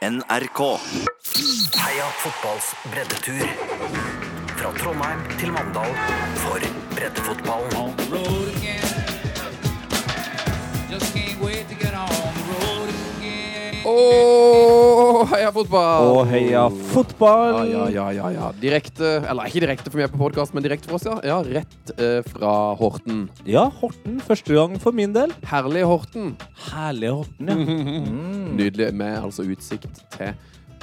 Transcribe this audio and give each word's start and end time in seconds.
NRK. 0.00 0.60
Heia 1.76 2.06
fotballs 2.22 2.70
breddetur. 2.90 3.44
Fra 4.56 4.72
Trondheim 4.78 5.20
til 5.38 5.52
Mandal 5.52 5.92
for 6.40 6.60
breddefotballen. 6.94 7.76
on 13.84 14.79
heia 15.40 15.52
fotball! 15.54 16.08
Og 16.12 16.28
heia 16.28 16.62
fotball! 16.90 17.70
Ja, 17.70 17.86
ja, 17.92 18.06
ja, 18.12 18.28
ja. 18.34 18.48
Direkte, 18.60 19.20
eller 19.24 19.48
ikke 19.48 19.62
direkte 19.64 19.92
for 19.92 20.00
meg 20.00 20.12
på 20.12 20.20
podkast, 20.20 20.52
men 20.56 20.64
direkte 20.66 20.90
for 20.90 20.98
oss, 20.98 21.06
ja. 21.08 21.16
ja 21.24 21.38
rett 21.46 21.92
eh, 21.96 22.20
fra 22.28 22.52
Horten. 22.76 23.24
Ja, 23.48 23.64
Horten. 23.80 24.18
Første 24.26 24.56
gang 24.56 24.76
for 24.82 24.96
min 24.96 25.14
del. 25.16 25.32
Herlig 25.48 25.86
Horten. 25.88 26.34
Herlig 26.68 27.14
Horten, 27.16 27.52
ja. 27.54 27.58
Mm. 28.10 28.56
Nydelig 28.56 28.88
med 28.96 29.16
altså 29.20 29.44
utsikt 29.48 30.00
til 30.14 30.32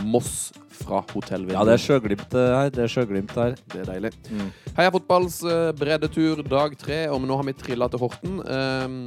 Moss 0.06 0.52
fra 0.78 1.02
hotellvinduet. 1.12 1.56
Ja, 1.58 1.64
det 1.66 1.76
er 1.78 1.82
sjøglimt 1.82 2.36
eh, 2.38 2.50
her. 2.54 2.72
Det 2.74 2.84
er 2.86 2.92
sjøglimt 2.92 3.34
her. 3.38 3.56
Det 3.72 3.82
er 3.82 3.90
deilig. 3.90 4.12
Mm. 4.30 4.50
Heia 4.78 4.94
fotballs 4.94 5.40
eh, 5.48 5.70
breddetur 5.78 6.44
dag 6.48 6.76
tre, 6.80 7.00
og 7.14 7.24
nå 7.26 7.40
har 7.40 7.48
vi 7.48 7.56
trilla 7.58 7.90
til 7.92 8.04
Horten. 8.04 8.42
Um, 8.44 9.00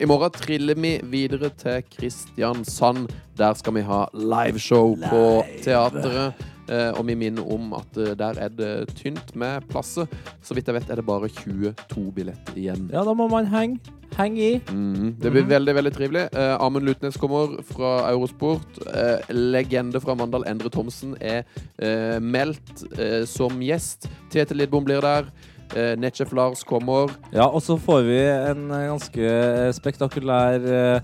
I 0.00 0.08
morgen 0.08 0.34
triller 0.38 0.78
vi 0.80 0.96
videre 1.12 1.52
til 1.60 1.84
Kristiansand. 1.92 3.10
Der 3.38 3.58
skal 3.58 3.76
vi 3.76 3.84
ha 3.86 4.06
liveshow 4.16 4.96
på 5.04 5.24
teatret. 5.64 6.46
Uh, 6.70 6.92
og 6.94 7.02
vi 7.08 7.16
minner 7.18 7.46
om 7.50 7.72
at 7.74 7.96
uh, 7.98 8.12
der 8.14 8.38
er 8.38 8.52
det 8.54 8.74
tynt 8.94 9.34
med 9.34 9.66
plasser. 9.72 10.06
Så 10.42 10.54
vidt 10.54 10.70
jeg 10.70 10.78
vet 10.78 10.92
er 10.92 11.00
det 11.00 11.08
bare 11.08 11.30
22 11.40 12.12
billetter 12.14 12.60
igjen. 12.60 12.86
Ja, 12.94 13.02
da 13.06 13.16
må 13.16 13.26
man 13.32 13.50
henge. 13.50 13.99
Henge 14.16 14.40
i. 14.42 14.60
Mhm. 14.70 15.14
Det 15.20 15.30
blir 15.32 15.44
veldig 15.48 15.74
veldig 15.74 15.92
trivelig. 15.94 16.24
Eh, 16.34 16.56
Amund 16.60 16.84
Lutnes 16.86 17.16
kommer 17.16 17.62
fra 17.64 18.10
Eurosport. 18.10 18.80
Eh, 18.92 19.20
legende 19.32 20.00
fra 20.00 20.14
Mandal, 20.14 20.44
Endre 20.46 20.68
Thomsen, 20.70 21.14
er 21.20 21.44
eh, 21.78 22.18
meldt 22.20 22.84
eh, 22.98 23.24
som 23.24 23.60
gjest. 23.62 24.08
Tete 24.30 24.54
Lidbom 24.54 24.84
blir 24.84 25.00
der. 25.00 25.30
Eh, 25.76 25.94
Netchef 25.96 26.32
Lars 26.34 26.64
kommer. 26.66 27.10
Ja, 27.32 27.46
og 27.46 27.62
så 27.62 27.78
får 27.78 28.02
vi 28.08 28.18
en 28.26 28.70
eh, 28.70 28.88
ganske 28.90 29.72
spektakulær 29.78 31.02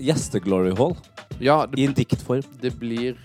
gjeste-glory 0.00 0.74
hall 0.76 0.92
Ja, 1.40 1.64
i 1.76 1.84
en 1.86 1.94
diktform. 1.96 2.42
det 2.60 2.74
blir 2.78 3.16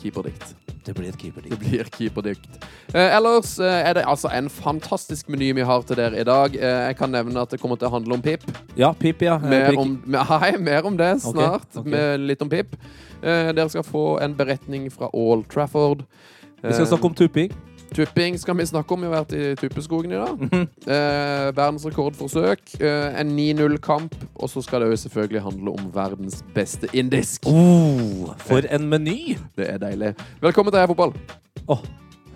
keeperdikt. 0.00 0.54
Det 0.88 0.94
blir 0.96 1.10
et 1.12 1.18
keeperdikt. 1.20 1.52
Det 1.52 1.58
blir 1.60 1.88
keeperdikt. 1.92 2.54
Eh, 2.94 3.16
ellers 3.18 3.58
eh, 3.60 3.88
er 3.90 3.98
det 3.98 4.04
altså 4.08 4.30
en 4.32 4.48
fantastisk 4.48 5.28
meny 5.28 5.50
vi 5.58 5.66
har 5.68 5.82
til 5.84 5.98
dere 6.00 6.16
i 6.22 6.24
dag. 6.24 6.54
Eh, 6.56 6.78
jeg 6.88 6.96
kan 6.96 7.12
nevne 7.12 7.42
at 7.44 7.52
det 7.52 7.60
kommer 7.60 7.76
til 7.76 7.90
å 7.90 7.92
handle 7.98 8.16
om 8.16 8.24
pip. 8.24 8.46
Ja, 8.78 8.94
pip, 8.96 9.20
ja. 9.26 9.36
Eh, 9.36 9.50
Mer 9.52 9.76
om, 9.82 9.98
hei, 10.32 10.54
mer 10.56 10.88
om 10.88 10.96
det 10.96 11.10
snart. 11.26 11.68
snart. 11.68 11.68
okay. 11.82 11.92
Med 11.92 12.24
litt 12.30 12.44
om 12.44 12.48
pip. 12.52 12.72
Eh, 13.20 13.52
dere 13.52 13.68
skal 13.68 13.84
få 13.84 14.06
en 14.24 14.36
beretning 14.38 14.88
fra 14.94 15.12
All 15.12 15.44
Trafford. 15.52 16.06
Vi 16.62 16.72
skal 16.72 16.88
snakke 16.88 17.12
om 17.12 17.18
tupping. 17.20 17.52
Tupping 17.94 18.38
skal 18.38 18.56
vi 18.56 18.66
snakke 18.66 18.94
om. 18.94 19.00
Vi 19.02 19.08
har 19.08 19.14
vært 19.24 19.32
i 19.36 19.54
Tuppeskogen 19.58 20.12
i 20.12 20.18
dag. 20.18 20.40
Mhm. 20.40 20.66
eh, 20.86 21.48
verdensrekordforsøk. 21.56 22.80
Eh, 22.80 23.20
en 23.20 23.32
0-kamp. 23.36 24.14
Og 24.36 24.50
så 24.50 24.62
skal 24.62 24.80
det 24.84 24.90
jo 24.90 24.96
selvfølgelig 25.08 25.42
handle 25.42 25.70
om 25.70 25.88
verdens 25.94 26.42
beste 26.54 26.88
indisk. 26.92 27.46
Oh, 27.46 28.34
for 28.38 28.62
en 28.70 28.88
meny! 28.88 29.36
Det 29.56 29.70
er 29.70 29.78
deilig. 29.78 30.14
Velkommen 30.42 30.72
til 30.72 30.78
Heia 30.78 30.90
Fotball. 30.90 31.14
Åh, 31.68 31.82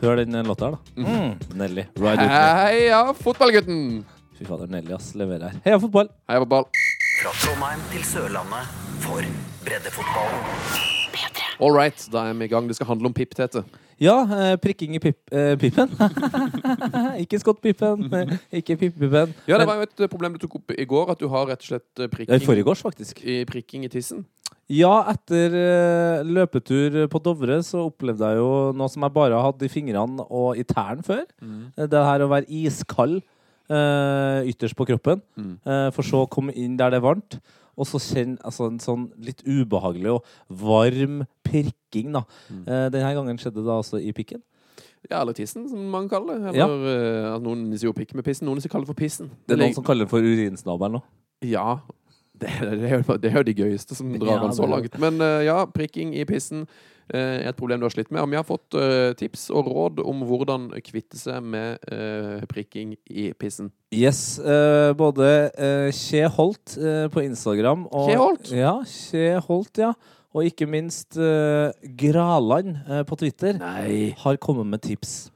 hør 0.03 0.17
den 0.17 0.33
låta 0.47 0.64
her, 0.64 0.77
da. 0.77 1.03
Mm. 1.03 1.56
Nelly. 1.58 1.84
Me. 1.98 2.17
Heia 2.17 3.12
fotballgutten! 3.12 4.05
Fy 4.39 4.45
fader, 4.48 4.67
Nelly 4.67 4.92
ass, 4.97 5.14
leverer 5.14 5.50
her. 5.53 5.61
Heia 5.64 5.78
fotball! 5.78 6.08
Heia 6.28 6.42
fotball. 6.42 6.64
Fra 7.23 7.30
Trondheim 7.39 7.80
til 7.92 8.03
Sørlandet 8.08 8.67
for 9.05 9.23
breddefotballen. 9.64 10.91
All 11.62 11.70
right, 11.70 12.08
da 12.11 12.25
er 12.27 12.34
vi 12.34 12.48
i 12.48 12.50
gang. 12.50 12.67
Det 12.67 12.75
skal 12.77 12.89
handle 12.89 13.06
om 13.06 13.14
pip, 13.14 13.34
Tete. 13.39 13.62
Ja, 14.03 14.17
eh, 14.27 14.56
prikking 14.58 14.97
i 14.97 15.00
pip, 15.03 15.19
eh, 15.31 15.53
pipen. 15.61 15.91
ikke 17.22 17.39
skottpipen, 17.39 18.08
eh, 18.19 18.33
ikke 18.58 18.77
pippipen. 18.80 19.35
Ja, 19.46 19.58
det 19.61 19.67
var 19.68 19.79
jo 19.79 19.86
et 19.86 20.05
problem 20.11 20.35
du 20.35 20.40
tok 20.42 20.57
opp 20.58 20.74
i 20.74 20.86
går, 20.89 21.13
at 21.14 21.20
du 21.23 21.29
har 21.30 21.46
rett 21.52 21.63
og 21.63 21.68
slett 21.70 22.02
I 22.02 22.08
prikking, 22.11 22.42
forgårs, 22.46 22.83
faktisk. 22.83 23.23
i, 23.23 23.42
prikking 23.48 23.86
i 23.86 23.92
tissen. 23.92 24.24
Ja, 24.73 24.92
etter 25.12 25.52
løpetur 26.24 27.02
på 27.12 27.20
Dovre 27.23 27.58
så 27.67 27.86
opplevde 27.91 28.30
jeg 28.30 28.39
jo 28.41 28.51
noe 28.79 28.89
som 28.89 29.05
jeg 29.05 29.14
bare 29.14 29.41
hadde 29.45 29.67
i 29.67 29.70
fingrene 29.73 30.24
og 30.33 30.57
i 30.58 30.64
tærne 30.64 31.05
før. 31.07 31.24
Mm. 31.42 31.64
Det 31.92 32.05
her 32.08 32.24
å 32.24 32.30
være 32.30 32.48
iskald 32.62 33.20
ytterst 33.73 34.77
på 34.77 34.86
kroppen, 34.89 35.20
Mm. 35.39 35.57
for 35.95 36.02
så 36.05 36.24
å 36.24 36.30
komme 36.30 36.52
inn 36.58 36.77
der 36.77 36.91
det 36.91 36.98
er 37.01 37.05
varmt. 37.07 37.39
Og 37.77 37.88
så 37.88 38.00
kjenne 38.02 38.38
altså, 38.44 38.68
en 38.68 38.80
sånn 38.83 39.06
litt 39.22 39.40
ubehagelig 39.46 40.10
og 40.18 40.27
varm 40.62 41.22
pirking. 41.46 42.12
da. 42.12 42.24
Mm. 42.50 42.64
Eh, 42.66 42.88
denne 42.92 43.12
gangen 43.16 43.38
skjedde 43.40 43.64
det 43.64 43.72
altså 43.72 44.00
i 44.00 44.12
pikken. 44.16 44.42
Ja, 45.10 45.20
eller 45.22 45.34
tissen, 45.34 45.64
som 45.68 45.88
man 45.90 46.08
kaller 46.08 46.38
det. 46.38 46.52
Eller 46.52 46.84
Ja. 46.86 47.34
uh, 47.34 47.40
noen 47.42 47.64
sier 47.74 47.88
jo 47.90 47.96
pikk 47.96 48.14
med 48.14 48.24
pissen, 48.24 48.46
noen 48.46 48.61
sier 48.62 48.70
kaller 48.70 48.86
det 48.86 48.92
for 48.94 49.00
pissen. 49.00 49.32
Det 49.48 49.56
er 49.56 49.62
noen 49.64 49.74
som 49.74 49.84
kaller 49.84 50.06
det 50.06 50.12
for 50.12 50.22
urinsnabelen 50.22 50.98
nå. 50.98 51.02
Ja. 51.42 51.80
Det, 52.42 52.79
det, 52.83 53.29
er 53.30 53.36
jo, 53.39 53.45
de 53.47 53.55
gøyeste 53.57 53.97
som 53.98 54.11
drar 54.19 54.36
Ja, 54.36 54.41
den 54.45 54.57
så 54.57 54.69
langt. 54.69 54.97
Men 55.03 55.20
eh, 55.23 55.45
ja, 55.48 55.63
prikking 55.70 56.14
i 56.19 56.25
pissen 56.29 56.64
eh, 57.13 57.42
er 57.42 57.51
et 57.53 57.58
problem 57.58 57.83
du 57.83 57.86
har 57.86 57.95
slitt 57.95 58.11
med. 58.13 58.23
Og 58.25 58.30
vi 58.33 58.39
har 58.39 58.47
fått 58.48 58.79
eh, 58.79 59.13
tips 59.19 59.48
og 59.55 59.70
råd 59.70 60.03
om 60.05 60.25
hvordan 60.29 60.70
kvitte 60.85 61.20
seg 61.20 61.42
med 61.45 61.83
prikking 62.51 62.97
i 63.11 63.30
pissen. 63.39 63.73
Yes. 63.92 64.41
både 64.97 65.27
Kje 65.92 66.25
Holt 66.33 66.77
på 67.13 67.23
Instagram 67.23 67.86
og 67.91 68.08
Kje 68.08 68.19
Holt? 68.20 68.53
Ja, 68.57 68.74
Kje 68.89 69.36
Holt, 69.47 69.79
ja. 69.80 69.92
Og 70.33 70.48
ikke 70.48 70.64
minst 70.64 71.19
Graland 72.01 72.79
på 73.09 73.19
Twitter 73.20 73.59
Nei. 73.61 74.14
har 74.23 74.41
kommet 74.41 74.70
med 74.70 74.80
tips. 74.86 75.27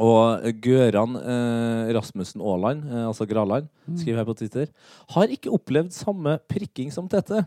Og 0.00 0.46
Gøran 0.64 1.16
eh, 1.20 1.90
Rasmussen 1.92 2.40
Aaland, 2.40 2.86
eh, 2.88 3.06
altså 3.10 3.26
Graland, 3.28 3.66
skriver 3.92 4.22
her 4.22 4.24
på 4.28 4.36
Twitter, 4.38 4.70
har 5.12 5.26
ikke 5.34 5.52
opplevd 5.52 5.92
samme 5.92 6.38
prikking 6.48 6.92
som 6.94 7.08
Tete, 7.12 7.44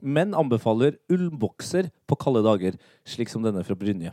men 0.00 0.32
anbefaler 0.36 0.96
ullbokser 1.12 1.90
på 2.08 2.16
kalde 2.20 2.42
dager, 2.44 2.78
slik 3.08 3.28
som 3.32 3.42
denne 3.44 3.64
fra 3.64 3.76
Brynje. 3.76 4.12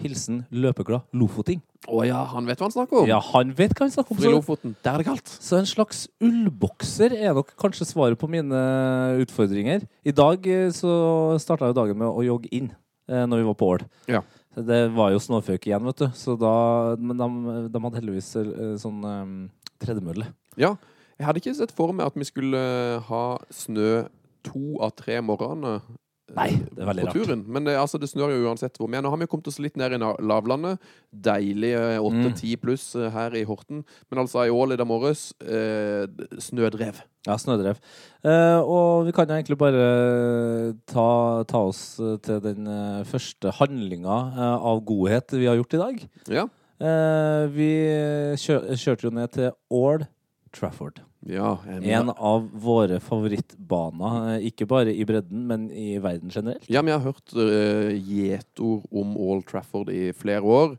Hilsen 0.00 0.42
løpeglad 0.52 1.04
lofoting. 1.16 1.60
Å 1.92 2.00
ja, 2.08 2.22
han 2.32 2.46
vet 2.48 2.58
hva 2.60 2.66
han 2.68 2.72
snakker 2.74 3.02
om. 3.02 3.08
Ja, 3.08 3.18
han 3.32 3.52
vet 3.56 3.74
hva 3.76 3.84
han 3.84 3.92
snakker 3.92 4.12
om. 4.12 4.16
For 4.16 4.24
i 4.24 4.30
så- 4.30 4.36
Lofoten, 4.36 4.74
der 4.82 4.94
er 4.94 4.98
det 4.98 5.06
kaldt. 5.06 5.28
så 5.28 5.58
en 5.58 5.68
slags 5.68 6.08
ullbokser 6.20 7.12
er 7.16 7.34
nok 7.36 7.52
kanskje 7.56 7.86
svaret 7.88 8.18
på 8.18 8.28
mine 8.28 9.20
utfordringer. 9.22 9.86
I 10.04 10.10
dag 10.12 10.46
eh, 10.46 10.68
så 10.72 11.36
starta 11.40 11.68
jo 11.68 11.76
dagen 11.76 11.96
med 11.98 12.08
å 12.08 12.24
jogge 12.24 12.48
inn 12.52 12.70
eh, 13.08 13.24
når 13.28 13.36
vi 13.42 13.46
var 13.50 13.54
på 13.60 13.68
Ål. 13.76 13.84
Ja. 14.08 14.22
Det 14.56 14.80
var 14.96 15.12
jo 15.12 15.20
snøføyk 15.20 15.68
igjen, 15.68 15.84
vet 15.84 16.00
du. 16.00 16.06
Så 16.16 16.36
da, 16.40 16.52
men 16.96 17.18
de, 17.20 17.56
de 17.68 17.82
hadde 17.82 18.00
heldigvis 18.00 18.30
eh, 18.40 18.76
sånn 18.80 19.04
um, 19.04 19.34
tredemølle. 19.82 20.30
Ja. 20.56 20.74
Jeg 21.16 21.28
hadde 21.28 21.40
ikke 21.40 21.56
sett 21.56 21.74
for 21.76 21.92
meg 21.96 22.08
at 22.08 22.16
vi 22.16 22.28
skulle 22.28 22.60
eh, 22.60 23.04
ha 23.10 23.24
snø 23.52 24.06
to 24.46 24.78
av 24.84 24.94
tre 24.96 25.18
morgener. 25.24 25.84
Eh, 26.28 26.34
Nei, 26.36 26.48
det 26.74 26.82
er 26.82 26.88
veldig 26.90 27.04
på 27.06 27.12
rart. 27.12 27.26
turen. 27.26 27.44
Men 27.46 27.64
det, 27.68 27.76
altså, 27.78 27.98
det 28.02 28.08
snør 28.10 28.32
jo 28.34 28.48
uansett 28.48 28.76
hvor 28.80 28.88
er. 28.90 29.02
Nå 29.04 29.10
har 29.12 29.20
vi 29.20 29.26
kommet 29.30 29.46
oss 29.48 29.60
litt 29.62 29.76
ned 29.78 29.92
i 29.94 29.98
lavlandet. 30.00 30.78
Deilige 31.12 31.84
Mm. 32.02 32.32
8-10 32.34 32.56
pluss 32.60 32.86
eh, 32.98 33.10
her 33.14 33.34
i 33.38 33.44
Horten. 33.46 33.84
Men 34.10 34.18
altså 34.24 34.42
i 34.46 34.50
Ål 34.50 34.72
i 34.74 34.76
dag 34.80 34.86
morges 34.90 35.32
eh, 35.40 36.06
snødrev. 36.42 36.98
Ja, 37.26 37.36
snødrev. 37.38 37.78
Eh, 38.26 38.58
og 38.62 39.06
vi 39.06 39.12
kan 39.16 39.26
jo 39.30 39.34
egentlig 39.38 39.58
bare 39.58 39.86
ta, 40.86 41.08
ta 41.48 41.62
oss 41.70 41.98
eh, 42.02 42.16
til 42.22 42.40
den 42.44 42.66
eh, 42.70 43.04
første 43.08 43.50
handlinga 43.58 44.18
eh, 44.36 44.66
av 44.72 44.82
godhet 44.86 45.34
vi 45.38 45.46
har 45.50 45.56
gjort 45.58 45.74
i 45.78 45.82
dag. 45.82 46.04
Ja. 46.30 46.46
Eh, 46.76 47.46
vi 47.54 47.70
kjør, 48.42 48.66
kjørte 48.76 49.08
jo 49.08 49.14
ned 49.16 49.32
til 49.34 49.50
Ål 49.72 50.04
Trafford. 50.56 51.00
Ja 51.26 51.56
en, 51.66 52.10
av 52.10 52.46
våre 52.62 53.00
favorittbaner, 53.02 54.18
eh, 54.36 54.46
ikke 54.50 54.68
bare 54.70 54.94
i 54.94 55.06
bredden, 55.08 55.46
men 55.48 55.66
i 55.70 55.96
verden 56.02 56.30
generelt. 56.32 56.68
ja, 56.70 56.82
vi 56.86 56.94
har 56.94 57.02
hørt 57.02 57.34
uh, 57.34 57.90
gjetord 57.94 58.86
om 58.90 59.16
All 59.16 59.42
Trafford 59.46 59.90
i 59.90 60.12
flere 60.16 60.42
år. 60.42 60.78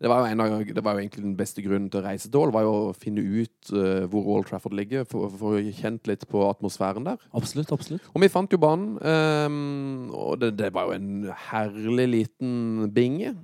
Det 0.00 0.08
var, 0.08 0.22
jo 0.22 0.32
en 0.32 0.40
av, 0.40 0.62
det 0.64 0.80
var 0.80 0.96
jo 0.96 1.02
egentlig 1.02 1.22
den 1.26 1.34
beste 1.36 1.60
grunnen 1.60 1.90
til 1.92 2.00
å 2.00 2.06
reise 2.06 2.30
til 2.30 2.40
Ål, 2.40 2.54
var 2.54 2.64
jo 2.64 2.70
å 2.86 2.94
finne 2.96 3.20
ut 3.20 3.72
uh, 3.74 4.06
hvor 4.08 4.30
All 4.32 4.46
Trafford 4.48 4.78
ligger, 4.78 5.04
for 5.08 5.28
for 5.36 5.58
å 5.58 5.74
kjent 5.76 6.08
litt 6.08 6.24
på 6.30 6.46
atmosfæren 6.46 7.04
der. 7.04 7.20
Absolutt, 7.36 7.72
absolutt. 7.74 8.06
Og 8.14 8.24
vi 8.24 8.30
fant 8.32 8.54
jo 8.54 8.62
banen, 8.62 8.94
um, 8.96 10.08
og 10.16 10.40
det, 10.40 10.54
det 10.62 10.72
var 10.72 10.88
jo 10.88 10.96
en 10.96 11.28
herlig 11.50 12.08
liten 12.14 12.88
binge. 12.96 13.34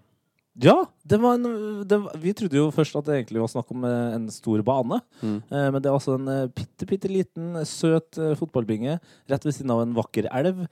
Ja, 0.62 0.87
det 1.05 1.19
var 1.20 1.37
en, 1.37 1.47
det, 1.88 1.99
vi 2.23 2.32
trodde 2.37 2.56
jo 2.56 2.69
først 2.73 2.97
at 2.97 3.08
det 3.08 3.19
egentlig 3.19 3.43
var 3.43 3.50
snakk 3.53 3.73
om 3.75 3.85
eh, 3.85 4.14
en 4.17 4.29
stor 4.32 4.62
bane. 4.64 5.00
Mm. 5.20 5.38
Eh, 5.44 5.67
men 5.75 5.82
det 5.82 5.91
er 5.91 5.97
altså 5.97 6.17
en 6.17 6.31
eh, 6.32 6.47
bitte, 6.49 6.88
bitte 6.88 7.11
liten, 7.12 7.58
søt 7.69 8.17
fotballbinge 8.41 8.97
rett 9.29 9.44
ved 9.44 9.56
siden 9.56 9.75
av 9.75 9.82
en 9.85 9.97
vakker 9.97 10.31
elv. 10.32 10.64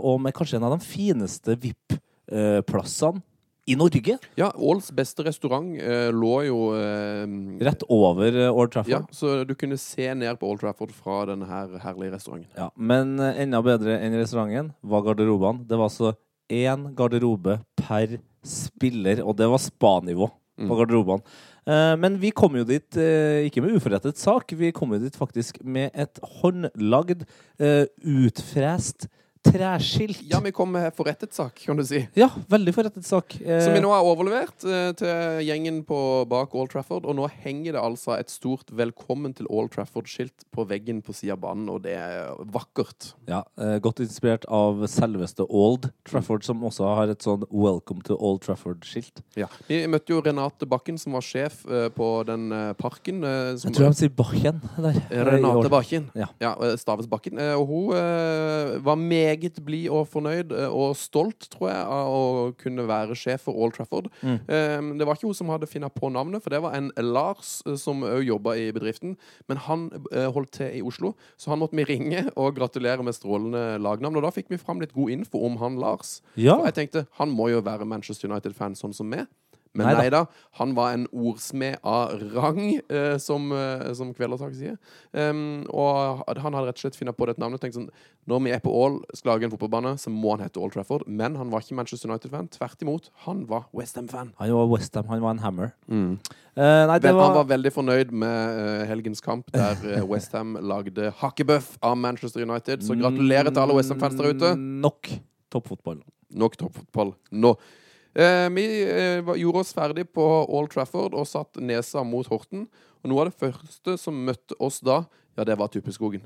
og 0.00 0.20
med 0.24 0.32
kanskje 0.32 0.56
en 0.56 0.64
av 0.64 0.78
de 0.78 0.80
fineste 0.80 1.52
VIP-plassene 1.60 3.20
I 3.68 3.74
Norge? 3.76 4.14
Ja, 4.40 4.48
Åls 4.56 4.88
beste 4.96 5.26
restaurant 5.26 5.74
eh, 5.76 6.08
lå 6.14 6.32
jo 6.46 6.60
eh, 6.78 7.26
Rett 7.66 7.82
over 7.92 8.32
eh, 8.32 8.48
Old 8.48 8.78
Ja, 8.88 9.02
så 9.12 9.42
du 9.44 9.52
kunne 9.58 9.76
se 9.76 10.08
ned 10.14 10.38
på 10.40 10.48
Old 10.48 10.62
Trafford 10.62 10.94
fra 10.96 11.26
denne 11.28 11.50
her 11.50 11.74
herlige 11.82 12.14
restauranten. 12.14 12.48
Ja. 12.56 12.70
Men 12.76 13.18
enda 13.18 13.60
bedre 13.66 13.98
enn 13.98 14.16
restauranten 14.16 14.72
var 14.80 15.04
garderobene. 15.10 15.66
Det 15.68 15.76
var 15.76 15.90
altså 15.90 16.14
én 16.48 16.90
garderobe 16.96 17.58
per 17.78 18.18
spiller, 18.46 19.22
og 19.24 19.36
det 19.38 19.48
var 19.50 19.62
spa-nivå 19.62 20.28
på 20.58 20.78
garderobene. 20.80 21.22
Eh, 21.68 21.94
men 22.00 22.16
vi 22.20 22.32
kom 22.34 22.56
jo 22.58 22.64
dit 22.66 22.98
eh, 22.98 23.44
ikke 23.46 23.62
med 23.64 23.76
uforrettet 23.76 24.18
sak, 24.20 24.54
vi 24.56 24.72
kom 24.74 24.94
jo 24.96 25.02
dit 25.02 25.16
faktisk 25.18 25.60
med 25.62 25.92
et 25.94 26.20
håndlagd, 26.40 27.26
eh, 27.60 27.84
utfrest 28.00 29.08
treskilt. 29.44 30.20
Ja, 30.30 30.40
vi 30.44 30.52
kom 30.52 30.72
med 30.72 30.92
forrettet 30.96 31.32
sak, 31.36 31.60
kan 31.64 31.76
du 31.78 31.84
si. 31.86 32.00
Ja, 32.18 32.28
veldig 32.50 32.74
forrettet 32.76 33.04
sak. 33.06 33.36
Eh, 33.40 33.60
Som 33.64 33.74
vi 33.74 33.80
nå 33.84 33.90
har 33.92 34.04
overlevert 34.06 34.64
eh, 34.66 34.92
til 34.98 35.42
gjengen 35.46 35.82
på 35.88 35.98
bak 36.28 36.54
Old 36.58 36.70
Trafford. 36.72 37.06
Og 37.08 37.16
nå 37.18 37.28
henger 37.44 37.72
det 37.76 37.82
altså 37.82 38.16
et 38.18 38.30
stort 38.30 38.66
'Velkommen 38.70 39.34
til 39.34 39.46
Old 39.50 39.70
Trafford'-skilt 39.74 40.44
på 40.52 40.66
veggen 40.68 41.02
på 41.02 41.14
sida 41.14 41.32
av 41.32 41.40
banen, 41.40 41.68
og 41.68 41.82
det 41.82 41.94
er 41.96 42.34
vakkert. 42.52 43.14
Ja, 43.28 43.42
eh, 43.58 43.78
Godt 43.78 44.00
inspirert 44.00 44.44
av 44.48 44.82
selveste 44.88 45.46
Old 45.48 45.90
Trafford, 46.04 46.42
som 46.44 46.60
også 46.62 46.84
har 46.96 47.08
et 47.08 47.20
sånn 47.22 47.44
'Welcome 47.50 48.02
to 48.04 48.16
Old 48.18 48.40
Trafford'-skilt. 48.42 49.22
Ja. 49.36 49.46
Vi 49.68 49.86
møtte 49.86 50.10
jo 50.10 50.20
Renate 50.20 50.66
Bakken, 50.66 50.98
som 50.98 51.12
var 51.12 51.20
sjef 51.22 51.64
eh, 51.70 51.88
på 51.88 52.24
den 52.26 52.52
eh, 52.52 52.72
parken. 52.74 53.24
eh, 53.24 53.56
som- 53.56 53.70
Jeg 53.72 53.76
tror 53.76 53.88
de 53.88 53.94
sier 53.94 54.08
Bakken 54.10 54.60
der. 54.78 55.00
Renate 55.10 55.68
Bakken. 55.70 56.10
Ja. 56.14 56.26
ja 56.40 56.76
Staves 56.76 57.06
Bakken. 57.06 57.38
Eh, 57.38 57.54
Og 57.58 57.66
hun 57.66 57.92
eh, 57.96 58.78
var 58.78 58.96
meget 59.28 59.60
blid 59.64 59.88
og 59.92 60.06
fornøyd 60.10 60.52
eh, 60.56 60.68
og 60.72 60.96
stolt, 60.98 61.48
tror 61.52 61.68
jeg, 61.70 61.82
av 61.98 62.12
å 62.16 62.22
kunne 62.58 62.86
være 62.88 63.16
sjef 63.18 63.44
for 63.48 63.56
Old 63.58 63.76
Trafford. 63.76 64.08
Mm. 64.22 64.38
Eh, 64.48 64.90
Det 64.98 65.06
var 65.06 65.18
ikke 65.18 65.28
hun 65.30 65.38
som 65.38 65.52
hadde 65.52 65.68
funnet 65.70 65.94
på 65.94 66.10
navnet, 66.12 66.42
for 66.44 66.54
det 66.54 66.62
var 66.64 66.76
en 66.78 66.90
Lars 67.04 67.58
eh, 67.66 67.76
som 67.80 68.02
òg 68.06 68.24
jobba 68.26 68.56
i 68.58 68.68
bedriften. 68.74 69.16
Men 69.48 69.62
han 69.68 69.88
eh, 70.12 70.28
holdt 70.34 70.56
til 70.58 70.78
i 70.80 70.84
Oslo, 70.84 71.14
så 71.36 71.52
han 71.52 71.60
måtte 71.62 71.76
vi 71.78 71.86
ringe 71.88 72.26
og 72.34 72.56
gratulere 72.58 73.04
med 73.06 73.16
strålende 73.16 73.78
lagnavn. 73.82 74.16
Og 74.18 74.24
da 74.26 74.32
fikk 74.34 74.50
vi 74.52 74.60
fram 74.60 74.80
litt 74.82 74.94
god 74.96 75.12
info 75.14 75.42
om 75.46 75.58
han 75.62 75.78
Lars. 75.80 76.18
Ja. 76.34 76.56
For 76.58 76.70
jeg 76.70 76.78
tenkte 76.82 77.06
han 77.20 77.32
må 77.34 77.50
jo 77.52 77.60
være 77.64 77.86
Manchester 77.88 78.30
United-fan 78.30 78.76
sånn 78.78 78.96
som 78.96 79.08
meg. 79.10 79.26
Men 79.76 79.86
nei, 79.88 79.94
nei 80.02 80.10
da, 80.12 80.24
han 80.58 80.72
var 80.76 80.94
en 80.96 81.04
ordsmed 81.12 81.78
av 81.86 82.14
rang, 82.34 82.60
eh, 82.78 83.16
som, 83.22 83.50
eh, 83.52 83.92
som 83.98 84.10
Kvelertak 84.16 84.54
sier. 84.56 84.78
Um, 85.12 85.62
og 85.68 86.24
han 86.28 86.56
hadde 86.56 86.70
rett 86.70 86.80
og 86.80 86.86
slett 86.86 86.98
funnet 86.98 87.16
på 87.18 87.28
dette 87.28 87.42
navnet. 87.42 87.62
Tenkt 87.62 87.76
sånn, 87.78 87.90
Når 88.28 88.42
vi 88.44 88.52
er 88.52 88.60
på 88.64 88.72
Ål, 88.74 88.98
skal 89.16 89.32
lage 89.32 89.48
en 89.48 89.52
fotballbane, 89.54 89.94
så 90.00 90.12
må 90.12 90.34
han 90.34 90.44
hete 90.44 90.60
All 90.60 90.72
Trafford. 90.74 91.06
Men 91.06 91.38
han 91.40 91.52
var 91.52 91.64
ikke 91.64 91.78
Manchester 91.78 92.10
United-fan. 92.10 92.50
Tvert 92.52 92.84
imot, 92.84 93.08
han 93.24 93.46
var 93.48 93.68
Westham-fan. 93.76 94.34
Han 94.40 94.52
var 94.58 94.68
Westham, 94.74 95.08
han 95.08 95.24
var 95.24 95.36
en 95.36 95.42
hammer. 95.44 95.72
Eh, 95.88 96.84
nei, 96.90 96.98
det 96.98 97.14
var... 97.14 97.28
han 97.28 97.38
var, 97.38 97.48
veldig 97.54 97.72
fornøyd 97.72 98.12
med 98.12 98.58
uh, 98.58 98.84
helgens 98.90 99.22
kamp, 99.24 99.48
der 99.54 99.78
uh, 99.84 100.04
Westham 100.10 100.56
lagde 100.60 101.12
hakkebøff 101.22 101.76
av 101.80 101.96
Manchester 101.96 102.42
United. 102.44 102.82
Så 102.84 102.98
gratulerer 102.98 103.52
til 103.52 103.62
alle 103.62 103.76
Westham-fans 103.78 104.18
der 104.18 104.32
ute. 104.34 104.54
Mm, 104.58 104.80
Nok 104.84 105.12
toppfotball. 105.54 106.02
Nok 106.36 106.58
toppfotball 106.60 107.14
nå. 107.32 107.54
Eh, 107.54 107.86
vi 108.18 108.66
eh, 108.82 109.32
gjorde 109.38 109.62
oss 109.62 109.74
ferdig 109.76 110.08
på 110.10 110.24
Old 110.46 110.72
Trafford 110.72 111.14
og 111.14 111.28
satt 111.28 111.60
nesa 111.62 112.02
mot 112.06 112.26
Horten. 112.30 112.66
Og 113.02 113.12
noe 113.12 113.22
av 113.22 113.30
det 113.30 113.38
første 113.38 113.94
som 114.00 114.16
møtte 114.26 114.56
oss 114.58 114.80
da, 114.82 115.04
ja, 115.38 115.46
det 115.46 115.58
var 115.58 115.70
Tuppeskogen. 115.70 116.24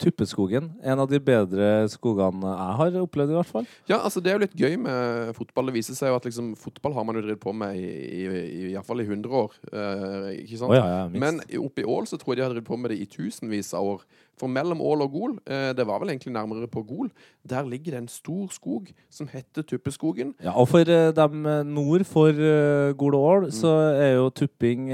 Tuppeskogen. 0.00 0.70
En 0.82 1.00
av 1.02 1.08
de 1.10 1.18
bedre 1.20 1.66
skogene 1.92 2.48
jeg 2.48 2.76
har 2.78 2.94
opplevd, 3.02 3.34
i 3.34 3.36
hvert 3.36 3.50
fall. 3.50 3.66
Ja, 3.88 3.98
altså 3.98 4.22
Det 4.24 4.32
er 4.32 4.38
jo 4.38 4.44
litt 4.46 4.56
gøy 4.56 4.78
med 4.80 5.34
fotball. 5.36 5.68
Det 5.68 5.76
viser 5.76 5.96
seg 5.98 6.12
jo 6.12 6.16
at 6.16 6.28
liksom, 6.28 6.54
fotball 6.60 6.96
har 6.96 7.04
man 7.08 7.18
jo 7.18 7.24
drevet 7.26 7.42
på 7.42 7.52
med 7.56 7.76
i, 7.76 7.90
i, 7.90 8.22
i, 8.24 8.62
i, 8.70 8.78
fall 8.86 9.04
i 9.04 9.08
100 9.08 9.36
år. 9.42 9.58
Eh, 9.68 10.30
ikke 10.46 10.60
sant? 10.62 10.72
Oh, 10.72 10.78
ja, 10.78 10.86
ja. 11.02 11.04
Men 11.12 11.42
oppe 11.60 11.84
i 11.84 11.88
Ål 11.88 12.08
så 12.08 12.20
tror 12.20 12.32
jeg 12.32 12.40
de 12.40 12.46
har 12.46 12.54
drevet 12.54 12.70
på 12.70 12.80
med 12.80 12.94
det 12.94 13.00
i 13.02 13.10
tusenvis 13.12 13.74
av 13.76 13.92
år. 13.96 14.06
For 14.40 14.48
mellom 14.48 14.80
Ål 14.80 15.02
og 15.04 15.12
Gol, 15.12 15.34
eh, 15.46 15.70
det 15.76 15.84
var 15.86 16.00
vel 16.00 16.14
egentlig 16.14 16.32
nærmere 16.32 16.68
på 16.72 16.80
Gol, 16.88 17.10
der 17.44 17.66
ligger 17.68 17.92
det 17.92 18.00
en 18.00 18.08
stor 18.08 18.48
skog 18.54 18.88
som 19.12 19.28
heter 19.28 19.62
Tuppeskogen. 19.68 20.32
Ja, 20.42 20.54
og 20.56 20.68
for 20.72 20.80
eh, 20.88 21.10
dem 21.16 21.44
eh, 21.46 21.60
nord 21.68 22.06
for 22.08 22.32
Gol 22.96 23.14
og 23.18 23.26
Ål, 23.34 23.46
Mm. 23.50 23.52
så 23.60 23.74
er 24.00 24.14
jo 24.16 24.30
tupping, 24.30 24.88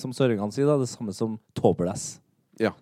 som 0.00 0.12
søringene 0.16 0.52
sier, 0.54 0.66
da, 0.68 0.78
det 0.80 0.88
samme 0.88 1.12
som 1.16 1.38
tåblæs. 1.58 2.16
Ja. 2.60 2.72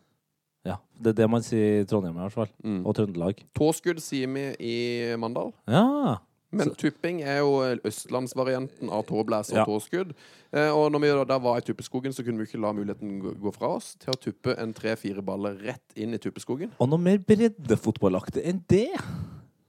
Ja, 0.65 0.77
Det 0.97 1.11
er 1.13 1.19
det 1.23 1.27
man 1.31 1.43
sier 1.45 1.83
i 1.83 1.85
Trondheim, 1.85 2.15
i 2.17 2.21
hvert 2.25 2.33
fall. 2.33 2.49
Mm. 2.65 2.87
Og 2.87 2.95
Trøndelag. 2.97 3.43
Tåskudd 3.59 3.99
sier 4.01 4.31
vi 4.33 4.45
i 4.65 5.17
Mandal. 5.21 5.51
Ja. 5.69 6.17
Men 6.57 6.71
tupping 6.79 7.23
er 7.23 7.39
jo 7.43 7.53
østlandsvarianten 7.85 8.91
av 8.93 9.05
tåblæs 9.09 9.51
og 9.53 9.59
Ja. 9.59 9.65
tåskudd. 9.69 10.13
Eh, 10.53 10.71
og 10.71 10.93
når 10.93 11.01
vi 11.01 11.25
da- 11.27 11.39
var 11.39 11.59
i 11.59 11.61
Tuppeskogen, 11.67 12.13
så 12.15 12.25
kunne 12.25 12.39
vi 12.39 12.45
ikke 12.47 12.61
la 12.61 12.73
muligheten 12.73 13.21
gå- 13.21 13.55
fra 13.55 13.75
oss 13.77 13.95
til 13.99 14.13
å 14.13 14.19
tuppe 14.21 14.57
en 14.59 14.73
tre-fire 14.73 15.23
baller 15.23 15.57
rett 15.61 15.83
inn 15.97 16.15
i 16.15 16.19
Tuppeskogen. 16.19 16.71
Og 16.81 16.89
noe 16.89 16.99
mer 16.99 17.19
breddefotballaktig 17.19 18.45
enn 18.47 18.63
det. 18.69 18.89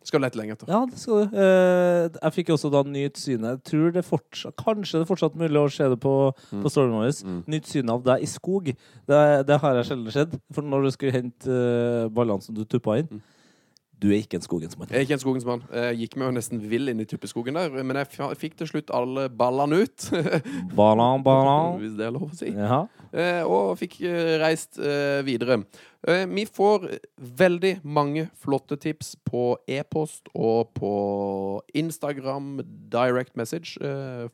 Skal 0.05 0.21
lete 0.21 0.37
lenge 0.37 0.51
etter. 0.53 0.67
Ja, 0.69 0.85
det 0.85 0.99
skal 1.01 1.25
du. 1.25 1.35
Eh, 1.35 2.09
jeg 2.21 2.33
fikk 2.35 2.51
også 2.53 2.69
da 2.69 2.83
nytt 2.83 3.17
syne. 3.17 3.55
Jeg 3.55 3.63
tror 3.63 3.91
det 3.91 4.05
fortsatt, 4.05 4.53
kanskje 4.55 4.99
det 4.99 5.01
er 5.09 5.15
fortsatt 5.15 5.35
mulig 5.35 5.57
å 5.57 5.71
se 5.73 5.89
det 5.89 5.99
på, 5.99 6.31
på 6.61 6.69
storyen 6.69 6.93
vår. 6.93 7.45
Nytt 7.49 7.65
syne 7.65 7.89
av 7.89 8.03
deg 8.03 8.21
i 8.21 8.25
skog. 8.29 8.65
Det, 9.07 9.21
det 9.47 9.59
har 9.59 9.73
jeg 9.79 9.85
sjelden 9.89 10.11
sett. 10.13 10.35
For 10.53 10.61
når 10.61 10.83
du 10.83 10.91
skulle 10.93 11.11
hente 11.17 11.49
eh, 11.49 12.07
ballene 12.13 12.43
som 12.45 12.53
du 12.53 12.63
tuppa 12.65 12.99
inn 12.99 13.09
Du 14.05 14.11
er 14.13 14.19
ikke 14.21 14.37
en 14.37 14.43
skogens 14.45 14.75
mann. 14.77 14.91
Jeg 14.91 14.99
er 14.99 15.05
ikke 15.07 15.15
en 15.17 15.21
skogens 15.23 15.45
mann. 15.47 15.63
Jeg 15.73 15.95
gikk 16.03 16.15
meg 16.21 16.27
jo 16.29 16.33
nesten 16.35 16.59
vill 16.69 16.91
inn 16.91 17.01
i 17.01 17.07
Tuppeskogen 17.09 17.57
der. 17.57 17.71
Men 17.73 17.97
jeg 17.97 18.35
fikk 18.37 18.59
til 18.59 18.69
slutt 18.69 18.91
alle 18.93 19.23
ballene 19.33 19.79
ut. 19.81 20.05
ballan, 20.77 21.23
ballan. 21.25 21.79
Hvis 21.81 21.95
det 21.97 22.05
er 22.05 22.13
lov 22.13 22.27
å 22.29 22.37
si. 22.37 22.51
Ja. 22.53 22.83
Eh, 23.09 23.41
og 23.47 23.73
fikk 23.79 23.97
eh, 24.05 24.35
reist 24.43 24.77
eh, 24.77 25.23
videre. 25.25 25.63
Vi 26.05 26.43
får 26.45 26.83
veldig 27.39 27.71
mange 27.81 28.27
flotte 28.37 28.75
tips 28.77 29.15
på 29.25 29.55
e-post 29.73 30.29
og 30.37 30.69
på 30.77 30.91
Instagram, 31.81 32.59
direct 32.93 33.33
message. 33.33 33.79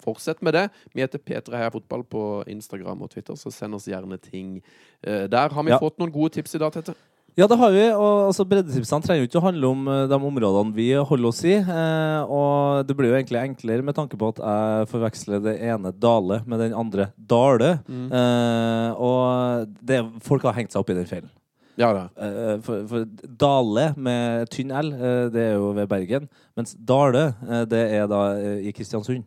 Fortsett 0.03 0.43
med 0.43 0.57
det. 0.57 0.65
Vi 0.91 0.99
heter 0.99 1.23
P3 1.23 1.55
Heia 1.61 1.71
Fotball 1.71 2.03
på 2.11 2.25
Instagram 2.51 3.05
og 3.07 3.13
Twitter, 3.13 3.39
så 3.39 3.53
send 3.55 3.79
oss 3.79 3.87
gjerne 3.87 4.19
ting 4.19 4.57
der. 4.99 5.55
Har 5.55 5.63
vi 5.63 5.71
Ja. 5.71 5.79
fått 5.79 5.95
noen 6.03 6.11
gode 6.11 6.35
tips 6.35 6.59
i 6.59 6.59
dag, 6.59 6.75
Tete? 6.75 6.97
Ja, 7.39 7.47
det 7.47 7.57
har 7.57 7.71
vi. 7.71 7.83
og 7.95 8.27
altså, 8.27 8.43
Breddetipsene 8.47 9.05
trenger 9.05 9.23
jo 9.23 9.29
ikke 9.29 9.39
å 9.39 9.45
handle 9.45 9.69
om 9.71 9.85
eh, 9.87 10.05
de 10.11 10.17
områdene 10.17 10.75
vi 10.75 10.89
holder 10.95 11.29
oss 11.29 11.43
i. 11.47 11.53
Eh, 11.59 12.31
og 12.31 12.87
det 12.87 12.95
blir 12.97 13.13
jo 13.13 13.19
egentlig 13.19 13.39
enklere 13.39 13.85
med 13.87 13.95
tanke 13.95 14.19
på 14.19 14.33
at 14.33 14.41
jeg 14.43 14.89
forveksler 14.91 15.43
det 15.45 15.57
ene 15.63 15.93
Dale 15.95 16.41
med 16.45 16.59
den 16.65 16.75
andre 16.75 17.11
Dale. 17.15 17.77
Eh, 17.87 18.89
og 18.99 19.71
det, 19.79 20.03
folk 20.27 20.43
har 20.49 20.59
hengt 20.59 20.75
seg 20.75 20.83
opp 20.83 20.91
i 20.91 20.99
den 20.99 21.07
feilen. 21.07 21.31
Ja. 21.79 21.91
Eh, 22.19 22.59
for, 22.65 22.83
for 22.89 23.07
Dale 23.39 23.91
med 23.97 24.51
tynn 24.51 24.71
L, 24.75 24.91
eh, 24.93 25.25
det 25.33 25.47
er 25.47 25.57
jo 25.57 25.71
ved 25.77 25.89
Bergen. 25.91 26.27
Mens 26.57 26.75
Dale, 26.75 27.31
eh, 27.47 27.65
det 27.71 27.83
er 27.95 28.07
da 28.11 28.23
i 28.59 28.73
Kristiansund. 28.75 29.25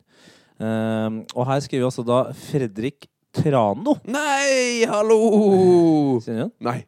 Og 0.60 1.46
her 1.48 1.62
skriver 1.64 1.82
vi 1.82 1.88
altså 1.88 2.04
da 2.06 2.24
Fredrik 2.46 3.08
Trano. 3.34 3.96
Nei, 4.06 4.84
hallo! 4.86 6.20
Kjenner 6.22 6.44
du 6.44 6.44
den? 6.44 6.58
Nei. 6.62 6.82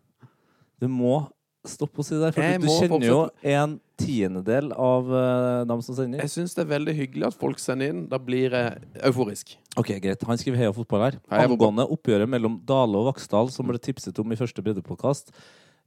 Du 0.81 0.89
må 0.93 1.25
stoppe 1.67 2.03
å 2.03 2.07
si 2.07 2.15
det 2.15 2.23
der, 2.23 2.35
for 2.37 2.45
Jeg 2.45 2.63
du, 2.63 2.69
kjenner 2.71 3.07
jo 3.07 3.19
en 3.57 3.77
tiendedel 3.99 4.71
av 4.73 5.09
uh, 5.11 5.65
dem 5.69 5.83
som 5.83 5.97
sender. 5.99 6.23
Jeg 6.23 6.33
syns 6.35 6.55
det 6.57 6.63
er 6.63 6.73
veldig 6.75 6.95
hyggelig 6.95 7.29
at 7.31 7.39
folk 7.39 7.61
sender 7.63 7.93
inn. 7.93 8.05
Da 8.11 8.21
blir 8.23 8.55
jeg 8.55 8.83
euforisk. 9.09 9.57
Ok, 9.81 9.95
greit. 10.03 10.25
Han 10.29 10.41
skriver 10.41 10.63
Heia 10.63 10.75
fotball 10.77 11.07
her. 11.09 11.21
Heia. 11.33 11.49
Angående 11.49 11.87
oppgjøret 11.97 12.31
mellom 12.31 12.61
Dale 12.69 13.01
og 13.01 13.11
Vaksdal, 13.11 13.51
som 13.55 13.69
ble 13.69 13.81
tipset 13.83 14.19
om 14.23 14.33
i 14.33 14.39
første 14.39 14.65
breddepodkast. 14.65 15.33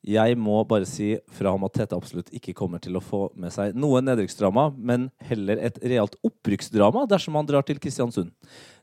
Jeg 0.08 0.38
må 0.39 0.62
bare 0.63 0.88
si 0.88 1.10
fra 1.36 1.51
ham 1.51 1.65
at 1.67 1.74
Tete 1.75 1.98
absolutt 1.98 2.29
ikke 2.36 2.55
kommer 2.55 2.79
til 2.79 2.96
å 2.96 3.03
få 3.03 3.25
med 3.39 3.51
seg 3.51 3.75
noe 3.75 4.00
nedrykksdrama, 4.03 4.69
men 4.77 5.10
heller 5.27 5.60
et 5.60 5.79
realt 5.84 6.15
opprykksdrama 6.24 7.03
dersom 7.12 7.36
han 7.36 7.50
drar 7.50 7.67
til 7.67 7.81
Kristiansund. 7.84 8.31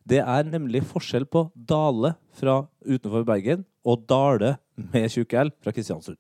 Det 0.07 0.21
er 0.21 0.45
nemlig 0.47 0.85
forskjell 0.87 1.25
på 1.25 1.47
Dale 1.57 2.13
fra 2.37 2.61
utenfor 2.85 3.25
Bergen 3.27 3.65
og 3.89 4.05
Dale 4.11 4.59
med 4.77 5.11
tjukk 5.13 5.37
L 5.41 5.53
fra 5.65 5.75
Kristiansund. 5.75 6.19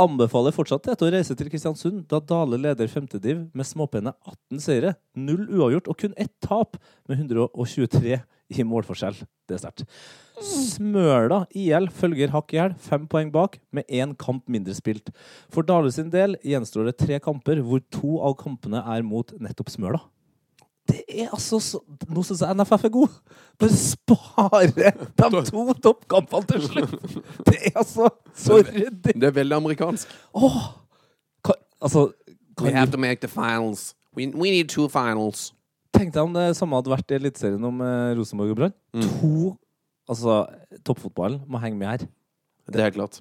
Anbefaler 0.00 0.54
fortsatt 0.54 0.84
Tete 0.86 1.04
å 1.04 1.10
reise 1.12 1.34
til 1.36 1.50
Kristiansund, 1.52 2.04
da 2.08 2.20
Dale 2.24 2.56
leder 2.60 2.88
femtediv 2.88 3.42
med 3.56 3.68
småpene 3.68 4.14
18 4.24 4.62
seire, 4.62 4.94
null 5.18 5.42
uavgjort 5.50 5.90
og 5.92 5.98
kun 6.00 6.14
ett 6.16 6.32
tap, 6.44 6.78
med 7.10 7.20
123 7.26 8.20
i 8.50 8.66
målforskjell. 8.66 9.18
Det 9.48 9.58
er 9.58 9.62
sterkt. 9.62 9.84
Smøla 10.40 11.42
IL 11.58 11.90
følger 11.92 12.32
hakk 12.32 12.54
i 12.54 12.62
hæl, 12.62 12.76
fem 12.80 13.04
poeng 13.10 13.32
bak, 13.34 13.58
med 13.76 13.84
én 13.92 14.14
kamp 14.16 14.46
mindre 14.48 14.76
spilt. 14.78 15.12
For 15.52 15.66
Dale 15.66 15.92
sin 15.92 16.08
del 16.12 16.38
gjenstår 16.46 16.88
det 16.88 16.96
tre 17.02 17.20
kamper, 17.20 17.60
hvor 17.60 17.84
to 17.92 18.16
av 18.24 18.38
kampene 18.40 18.80
er 18.80 19.04
mot 19.04 19.34
nettopp 19.42 19.74
Smøla. 19.74 20.00
Det 20.90 21.00
er 21.08 21.30
altså 21.30 21.60
så 21.62 21.80
Nå 22.10 22.24
syns 22.26 22.42
jeg 22.42 22.56
NFF 22.58 22.86
er 22.88 22.92
god. 22.94 23.14
Bare 23.60 23.78
spare 23.78 24.70
de 24.74 25.42
to 25.50 25.64
toppkampene 25.86 26.50
til 26.50 26.66
slutt! 26.66 27.16
Det 27.46 27.56
er 27.70 27.78
altså 27.78 28.10
så 28.34 28.60
ryddig. 28.64 29.14
Det 29.14 29.30
er 29.30 29.36
veldig 29.36 29.58
amerikansk. 29.60 30.12
Åh! 30.34 30.60
hva, 31.46 31.56
altså 31.80 32.10
We 32.60 32.72
have 32.74 32.90
to 32.92 32.98
make 33.00 33.22
the 33.22 33.28
finals. 33.28 33.94
We, 34.16 34.26
we 34.34 34.50
need 34.50 34.68
two 34.68 34.88
finals. 34.92 35.52
Tenk 35.96 36.12
deg 36.14 36.22
om 36.26 36.34
det 36.34 36.50
samme 36.58 36.76
hadde 36.76 36.92
vært 36.92 37.12
i 37.12 37.16
Eliteserien 37.16 37.64
om 37.64 37.80
eh, 37.84 38.12
Rosenborg 38.18 38.52
og 38.52 38.58
Brann. 38.58 38.74
Mm. 38.96 39.06
To 39.20 39.56
Altså, 40.10 40.40
toppfotballen 40.82 41.44
må 41.46 41.60
henge 41.62 41.78
med 41.78 41.86
her. 41.86 42.06
Det 42.66 42.80
er 42.80 42.88
helt 42.88 42.96
klart. 42.98 43.20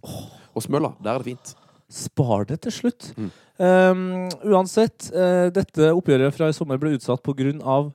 Og 0.58 0.64
Smøla, 0.66 0.96
der 1.04 1.12
er 1.12 1.22
det 1.22 1.28
fint. 1.36 1.52
Spar 1.90 2.48
det 2.50 2.60
til 2.66 2.74
slutt. 2.74 3.12
Mm. 3.18 3.30
Um, 3.60 4.30
uansett, 4.48 5.10
uh, 5.12 5.50
dette 5.52 5.90
oppgjøret 5.92 6.32
fra 6.36 6.48
i 6.48 6.56
sommer 6.56 6.80
ble 6.80 6.94
utsatt 6.96 7.20
pga. 7.26 7.92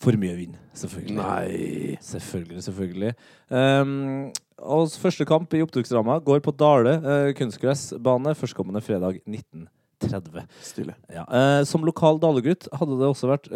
for 0.00 0.16
mye 0.18 0.34
vind. 0.36 0.54
Selvfølgelig. 0.74 1.14
Nei 1.16 1.98
Selvfølgelig, 2.02 2.62
selvfølgelig. 2.64 3.10
Um, 3.50 4.32
og 4.64 4.88
første 5.00 5.26
kamp 5.28 5.52
i 5.54 5.60
opptaksramma 5.62 6.16
går 6.24 6.40
på 6.40 6.54
Dale 6.56 6.96
uh, 7.04 7.32
kunstgressbane 7.36 8.32
førstkommende 8.34 8.82
fredag 8.82 9.20
1930. 9.28 10.48
Stille. 10.64 10.94
Ja. 11.12 11.24
eh, 11.28 11.64
som 11.64 11.84
lokal 11.86 12.18
Dale-gutt 12.20 12.66
hadde 12.72 12.96
det 12.98 13.06
også 13.08 13.28
vært 13.30 13.46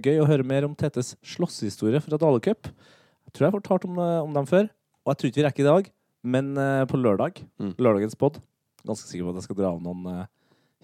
gøy 0.00 0.20
å 0.22 0.28
høre 0.28 0.44
mer 0.46 0.64
om 0.64 0.72
Tetes 0.78 1.16
slåsshistorie 1.26 2.00
fra 2.00 2.16
Dale 2.16 2.40
Cup. 2.40 2.68
Jeg 2.70 3.32
tror 3.34 3.44
jeg 3.44 3.50
har 3.50 3.56
fortalt 3.58 3.84
om, 3.88 3.98
om 3.98 4.32
dem 4.32 4.46
før, 4.48 4.70
og 5.04 5.12
jeg 5.12 5.18
tror 5.20 5.28
ikke 5.32 5.40
vi 5.42 5.44
rekker 5.48 5.64
i 5.66 5.68
dag, 5.68 5.90
men 6.24 6.54
på 6.88 6.96
lørdag, 7.00 7.42
Mm. 7.60 7.74
lørdagens 7.76 8.16
pod, 8.16 8.38
ganske 8.86 9.04
sikker 9.10 9.26
på 9.26 9.34
at 9.34 9.40
jeg 9.42 9.48
skal 9.50 9.58
dra 9.60 9.72
av 9.74 9.82
noen 9.84 10.24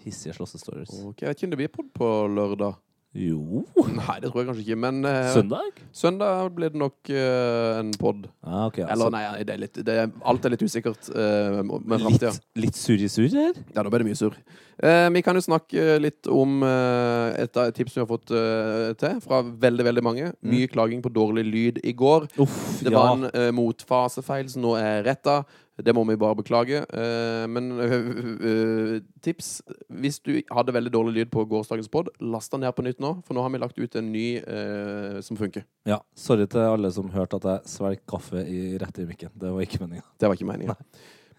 hissige 0.05 0.35
slåssestories. 0.37 0.91
Ok, 1.05 1.21
Jeg 1.23 1.31
vet 1.33 1.41
ikke 1.41 1.49
om 1.49 1.55
det 1.55 1.61
blir 1.63 1.73
pod 1.73 1.89
på 1.95 2.11
lørdag. 2.35 2.77
Jo 3.17 3.63
Nei, 3.89 4.19
det 4.21 4.29
tror 4.29 4.43
jeg 4.43 4.47
kanskje 4.51 4.63
ikke. 4.67 4.75
Men 4.77 4.99
eh, 5.09 5.31
Søndag? 5.33 5.79
søndag 5.91 6.51
blir 6.53 6.69
det 6.69 6.77
nok 6.77 7.09
eh, 7.09 7.79
en 7.79 7.89
pod. 7.97 8.27
Ah, 8.45 8.67
ok, 8.67 8.83
Eller 8.83 8.93
altså, 8.93 9.09
nei, 9.15 9.23
det 9.49 9.55
er 9.55 9.61
litt, 9.63 9.79
det 9.87 9.95
er, 10.03 10.11
alt 10.29 10.45
er 10.45 10.53
litt 10.53 10.61
usikkert 10.61 11.09
uh, 11.15 11.63
med 11.65 12.03
framtida. 12.03 12.35
litt, 12.53 12.77
litt 12.77 13.09
surr 13.09 13.33
her? 13.33 13.57
Ja, 13.73 13.81
da 13.81 13.89
ble 13.89 14.03
det 14.03 14.11
mye 14.11 14.19
surr. 14.19 14.37
Eh, 14.79 15.09
vi 15.11 15.21
kan 15.25 15.35
jo 15.35 15.43
snakke 15.43 15.97
litt 15.99 16.27
om 16.31 16.61
eh, 16.63 17.41
et 17.43 17.57
av 17.59 17.71
tips 17.75 17.97
vi 17.97 18.03
har 18.03 18.07
fått 18.07 18.31
eh, 18.31 18.91
til 19.01 19.17
fra 19.25 19.41
veldig 19.43 19.87
veldig 19.89 20.03
mange. 20.05 20.29
Mye 20.45 20.69
klaging 20.71 21.01
på 21.03 21.11
dårlig 21.11 21.43
lyd 21.49 21.81
i 21.83 21.91
går. 21.97 22.29
Uff, 22.39 22.79
Det 22.85 22.93
ja. 22.93 22.99
var 22.99 23.17
en 23.17 23.25
uh, 23.27 23.49
motfasefeil 23.57 24.47
som 24.53 24.63
nå 24.63 24.77
er 24.79 25.03
retta. 25.09 25.41
Det 25.85 25.93
må 25.95 26.03
vi 26.07 26.17
bare 26.19 26.35
beklage. 26.35 26.81
Eh, 26.83 27.45
men 27.47 27.71
øh, 27.79 28.99
tips 29.25 29.61
Hvis 29.87 30.19
du 30.19 30.33
hadde 30.51 30.73
veldig 30.75 30.91
dårlig 30.93 31.13
lyd 31.15 31.31
på 31.33 31.45
gårsdagens 31.49 31.89
pod, 31.91 32.11
last 32.19 32.51
den 32.51 32.63
ned 32.65 32.75
på 32.75 32.85
nytt 32.85 32.99
nå. 33.03 33.13
For 33.27 33.37
nå 33.37 33.45
har 33.45 33.53
vi 33.53 33.61
lagt 33.61 33.79
ut 33.79 33.95
en 33.99 34.11
ny 34.11 34.27
eh, 34.39 35.19
som 35.25 35.39
funker. 35.39 35.65
ja. 35.87 36.01
Sorry 36.15 36.47
til 36.51 36.65
alle 36.65 36.91
som 36.91 37.09
hørte 37.13 37.39
at 37.39 37.47
jeg 37.47 37.73
svelget 37.73 38.05
kaffe 38.09 38.43
i 38.43 38.77
rett 38.81 38.99
i 38.99 39.07
mikken. 39.07 39.31
Det 39.39 39.53
var 39.55 39.65
ikke 39.65 39.81
meninga. 39.85 40.05
Det 40.19 40.27
var 40.27 40.35
ikke 40.37 40.49
meninga. 40.49 40.75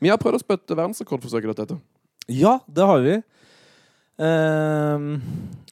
Vi 0.01 0.09
har 0.09 0.21
prøvd 0.21 0.39
å 0.39 0.43
spytte 0.43 0.77
verdensrekordforsøket 0.79 1.51
ditt, 1.51 1.61
dette. 1.61 1.81
Ja, 2.33 2.59
det 2.71 2.87
har 2.89 3.03
vi. 3.05 3.19
Ehm, 4.21 5.21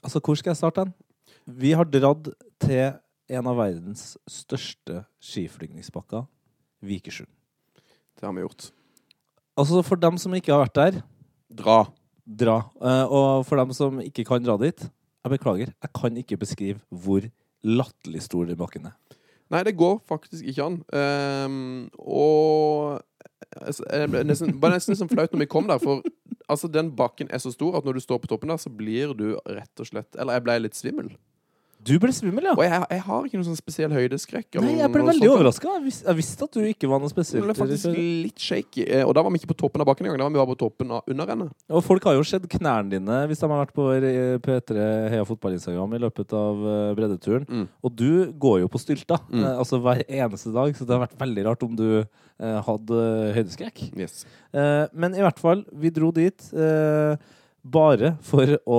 altså, 0.02 0.20
hvor 0.20 0.36
skal 0.36 0.52
jeg 0.52 0.60
starte 0.60 0.84
den? 0.84 0.94
Vi 1.48 1.72
har 1.72 1.88
dratt 1.88 2.28
til 2.60 2.98
en 3.28 3.48
av 3.48 3.56
verdens 3.56 4.16
største 4.28 5.04
skiflygningspakker, 5.24 6.26
Vikersund. 6.84 7.30
Det 8.18 8.26
har 8.26 8.34
vi 8.34 8.44
gjort. 8.44 8.70
Altså, 9.58 9.82
for 9.86 10.00
dem 10.00 10.18
som 10.18 10.34
ikke 10.34 10.54
har 10.54 10.66
vært 10.66 10.78
der, 10.78 11.00
Dra. 11.58 11.80
dra. 12.26 12.58
Eh, 12.82 13.04
og 13.10 13.46
for 13.48 13.58
dem 13.58 13.72
som 13.74 14.00
ikke 14.02 14.26
kan 14.28 14.42
dra 14.44 14.58
dit, 14.60 14.86
jeg 15.24 15.32
beklager, 15.34 15.72
jeg 15.72 15.94
kan 15.96 16.16
ikke 16.20 16.38
beskrive 16.40 16.80
hvor 16.90 17.24
latterlig 17.66 18.22
stor 18.22 18.46
den 18.46 18.58
bakken 18.58 18.90
er. 18.90 18.96
Nei, 19.48 19.62
det 19.64 19.78
går 19.80 19.96
faktisk 20.08 20.44
ikke 20.44 20.66
an. 20.66 20.82
Um, 20.92 21.88
og 21.98 23.00
det 23.56 24.08
ble 24.12 24.24
nesten, 24.28 24.52
bare 24.60 24.76
nesten 24.76 24.98
sånn 24.98 25.10
flaut 25.10 25.32
når 25.32 25.46
vi 25.46 25.50
kom 25.50 25.70
der, 25.70 25.80
for 25.80 26.04
altså, 26.52 26.68
den 26.68 26.90
bakken 26.96 27.30
er 27.32 27.40
så 27.42 27.52
stor 27.54 27.78
at 27.78 27.86
når 27.88 27.96
du 27.96 28.04
står 28.04 28.20
på 28.22 28.30
toppen 28.30 28.52
der, 28.52 28.60
så 28.60 28.72
blir 28.72 29.14
du 29.16 29.30
rett 29.48 29.80
og 29.80 29.88
slett 29.88 30.18
Eller 30.18 30.36
jeg 30.36 30.44
ble 30.46 30.58
litt 30.66 30.78
svimmel. 30.78 31.10
Du 31.88 31.94
ble 32.02 32.10
svimmel, 32.12 32.44
ja. 32.50 32.52
Og 32.54 32.62
jeg, 32.66 32.82
jeg 32.92 33.02
har 33.06 33.26
ikke 33.28 33.38
noen 33.40 33.46
sånn 33.48 33.58
spesiell 33.58 33.94
høydeskrekk. 33.96 34.58
Nei, 34.60 34.74
jeg 34.82 34.90
ble 34.92 35.04
veldig 35.08 35.30
overraska. 35.32 35.72
Jeg, 35.78 35.84
vis- 35.88 36.02
jeg 36.04 36.18
visste 36.18 36.44
at 36.48 36.58
du 36.58 36.60
ikke 36.68 36.90
var 36.90 37.00
noe 37.00 37.08
Jeg 37.08 37.14
spesielt. 37.16 37.46
ble 37.48 37.56
faktisk 37.56 37.90
litt 37.96 38.38
shaky. 38.44 38.84
eh, 38.86 39.04
Og 39.08 39.14
da 39.16 39.22
var 39.24 39.32
vi 39.32 39.40
ikke 39.40 39.50
på 39.54 39.58
toppen 39.64 39.80
av 39.84 39.88
bakken 39.88 40.06
engang. 40.06 40.18
Da 40.20 40.28
var 40.28 40.34
vi 40.36 40.40
bare 40.42 40.52
på 40.52 40.58
toppen 40.62 40.92
av 40.98 41.08
underrennet. 41.08 41.50
Og 41.72 41.82
folk 41.86 42.04
har 42.04 42.14
jo 42.18 42.26
sett 42.28 42.44
knærne 42.52 42.90
dine 42.92 43.18
hvis 43.30 43.40
de 43.40 43.48
har 43.48 43.64
vært 43.64 43.74
på 43.74 43.88
eh, 43.96 44.36
P3 44.44 44.86
Heia 45.14 45.24
Fotball-Instagram 45.28 45.96
i 45.96 46.02
løpet 46.04 46.36
av 46.36 46.62
eh, 46.74 46.94
breddeturen. 46.98 47.48
Mm. 47.48 47.66
Og 47.82 47.96
du 47.96 48.10
går 48.36 48.60
jo 48.66 48.68
på 48.68 48.82
stylta 48.84 49.18
Mm. 49.28 49.42
altså 49.58 49.78
hver 49.82 50.04
eneste 50.08 50.52
dag, 50.54 50.74
så 50.76 50.84
det 50.86 50.94
har 50.94 51.02
vært 51.06 51.18
veldig 51.18 51.44
rart 51.48 51.62
om 51.66 51.74
du 51.76 51.86
eh, 52.04 52.60
hadde 52.64 52.98
høydeskrekk. 53.34 53.82
Yes. 53.98 54.24
Eh, 54.52 54.86
men 54.92 55.14
i 55.16 55.22
hvert 55.24 55.38
fall, 55.40 55.64
vi 55.72 55.90
dro 55.90 56.10
dit 56.14 56.48
eh, 56.54 57.16
bare 57.68 58.14
for 58.24 58.52
å 58.66 58.78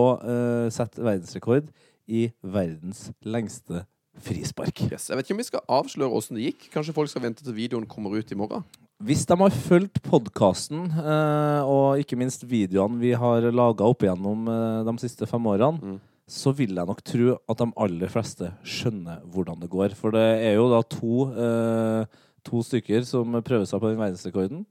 sette 0.74 1.04
verdensrekord 1.04 1.68
i 2.10 2.26
verdens 2.44 3.12
lengste 3.24 3.86
frispark. 4.20 4.82
yes. 4.92 5.08
Jeg 5.10 5.16
vet 5.20 5.28
ikke 5.28 5.36
om 5.38 5.42
vi 5.44 5.48
skal 5.48 5.62
avsløre 5.80 6.18
åssen 6.18 6.36
det 6.40 6.50
gikk. 6.50 6.66
Kanskje 6.74 6.96
folk 6.98 7.12
skal 7.12 7.24
vente 7.24 7.46
til 7.46 7.56
videoen 7.56 7.86
kommer 7.88 8.18
ut 8.18 8.32
i 8.34 8.38
morgen. 8.40 8.66
Hvis 9.00 9.22
de 9.30 9.38
har 9.40 9.54
fulgt 9.56 10.02
podkasten, 10.04 10.90
eh, 10.92 11.62
og 11.64 12.02
ikke 12.02 12.18
minst 12.20 12.44
videoene 12.50 13.00
vi 13.00 13.14
har 13.16 13.46
laga 13.56 13.88
opp 13.88 14.04
igjennom 14.04 14.50
eh, 14.52 14.82
de 14.90 14.96
siste 15.06 15.28
fem 15.30 15.46
årene, 15.48 15.80
Mm. 15.80 16.00
så 16.28 16.52
vil 16.54 16.76
jeg 16.76 16.86
nok 16.86 17.00
tro 17.08 17.38
at 17.50 17.58
de 17.64 17.70
aller 17.86 18.12
fleste 18.12 18.52
skjønner 18.68 19.22
hvordan 19.32 19.62
det 19.64 19.70
går. 19.72 19.96
For 19.96 20.12
det 20.12 20.26
er 20.50 20.56
jo 20.60 20.68
da 20.70 20.82
to, 20.84 21.30
eh, 21.32 22.06
to 22.44 22.60
stykker 22.62 23.06
som 23.08 23.32
prøver 23.42 23.66
seg 23.66 23.80
på 23.80 23.90
den 23.94 24.02
verdensrekorden. 24.04 24.66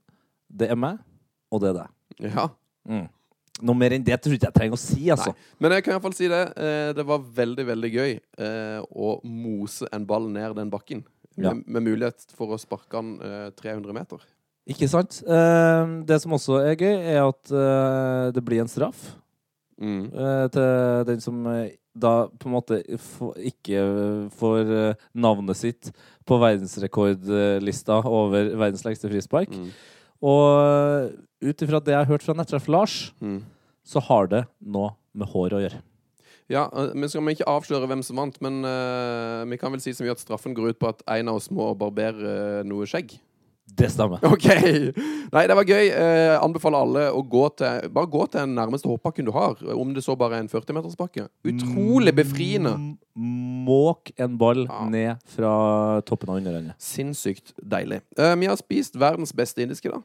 Det 0.49 0.69
er 0.69 0.75
meg, 0.77 0.99
og 1.51 1.61
det 1.61 1.69
er 1.73 1.79
deg. 1.81 1.89
Ja. 2.35 2.47
Mm. 2.87 3.07
Noe 3.61 3.75
mer 3.75 3.91
enn 3.95 4.03
det 4.07 4.15
tror 4.21 4.33
jeg 4.33 4.39
ikke 4.39 4.47
jeg 4.51 4.55
trenger 4.55 4.77
å 4.77 4.81
si, 4.81 5.09
altså. 5.11 5.33
Men 5.59 5.71
jeg 5.75 5.83
kan 5.83 5.91
i 5.91 5.95
hvert 5.97 6.05
fall 6.07 6.15
si 6.17 6.27
det. 6.31 6.41
eh, 6.57 6.93
Det 6.95 7.05
var 7.05 7.19
veldig, 7.19 7.65
veldig 7.67 7.91
gøy 7.93 8.11
eh, 8.17 8.81
å 8.95 9.19
mose 9.23 9.87
en 9.91 10.05
ball 10.07 10.29
ned 10.31 10.55
den 10.55 10.69
bakken. 10.71 11.03
Ja. 11.35 11.53
Med, 11.53 11.63
med 11.67 11.83
mulighet 11.87 12.25
for 12.35 12.51
å 12.55 12.59
sparke 12.59 12.97
den 12.99 13.15
eh, 13.23 13.49
300 13.59 13.93
meter. 13.95 14.23
Ikke 14.69 14.87
sant? 14.91 15.21
Eh, 15.25 15.93
det 16.05 16.19
som 16.21 16.33
også 16.35 16.59
er 16.61 16.75
gøy, 16.77 16.95
er 17.15 17.23
at 17.25 17.51
eh, 17.51 18.31
det 18.35 18.43
blir 18.45 18.61
en 18.65 18.71
straff 18.71 19.15
Mm. 19.79 20.09
eh, 20.11 20.47
til 20.51 21.05
den 21.07 21.21
som 21.23 21.37
eh, 21.47 21.69
da 21.95 22.25
på 22.27 22.49
en 22.49 22.51
måte 22.51 22.81
ikke 22.83 23.79
får 24.35 24.71
eh, 24.75 25.05
navnet 25.15 25.55
sitt 25.55 25.87
på 26.27 26.35
verdensrekordlista 26.41 28.01
over 28.05 28.51
verdens 28.59 28.83
lengste 28.83 29.07
frispark. 29.07 29.53
Mm. 29.55 29.69
Og 30.21 31.13
ut 31.39 31.61
ifra 31.63 31.79
det 31.83 31.93
jeg 31.95 32.01
har 32.01 32.09
hørt 32.09 32.25
fra 32.25 32.35
Nettsjef 32.35 32.67
Lars, 32.67 33.13
Mm. 33.21 33.43
så 33.85 34.01
har 34.03 34.27
det 34.27 34.45
noe 34.59 34.95
med 35.13 35.27
hår 35.27 35.55
å 35.55 35.61
gjøre. 35.63 35.81
Ja, 36.49 36.65
eh, 36.73 36.93
men 36.95 37.09
skal 37.09 37.23
vi 37.23 37.37
ikke 37.37 37.47
avsløre 37.47 37.87
hvem 37.87 38.03
som 38.03 38.17
vant, 38.17 38.39
men 38.41 38.65
uh, 38.65 39.45
vi 39.45 39.57
kan 39.57 39.71
vel 39.71 39.81
si 39.81 39.93
som 39.93 40.05
vi 40.05 40.11
at 40.11 40.21
straffen 40.21 40.55
går 40.57 40.73
ut 40.73 40.79
på 40.79 40.89
at 40.89 41.03
en 41.07 41.29
av 41.29 41.37
oss 41.37 41.51
må 41.53 41.69
barbere 41.77 42.61
uh, 42.61 42.63
noe 42.65 42.87
skjegg. 42.89 43.19
Det 43.77 43.89
stemmer. 43.93 44.19
OK! 44.33 44.45
Nei, 45.31 45.43
det 45.47 45.55
var 45.55 45.67
gøy. 45.67 45.89
Eh, 45.93 46.35
anbefaler 46.41 46.79
alle 46.83 47.03
å 47.15 47.21
gå 47.29 47.43
til 47.59 47.89
Bare 47.95 48.09
gå 48.11 48.23
til 48.31 48.41
den 48.41 48.55
nærmeste 48.57 48.89
hoppbakken 48.89 49.27
du 49.27 49.31
har. 49.35 49.55
Om 49.75 49.93
det 49.95 50.03
så 50.03 50.15
bare 50.19 50.39
er 50.39 50.43
en 50.45 50.49
40-metersbakke. 50.51 51.27
Utrolig 51.47 52.15
befriende. 52.17 52.73
M- 52.75 52.97
Måk 53.69 54.11
en 54.17 54.37
ball 54.39 54.63
Ja. 54.65 54.85
ned 54.89 55.17
fra 55.35 56.01
toppen 56.07 56.29
av 56.31 56.37
underrennet. 56.39 56.75
Sinnssykt 56.81 57.53
deilig. 57.61 58.01
Eh, 58.17 58.35
vi 58.39 58.47
har 58.47 58.55
spist 58.59 58.95
verdens 58.99 59.33
beste 59.35 59.61
indiske, 59.61 59.91
da. 59.91 59.99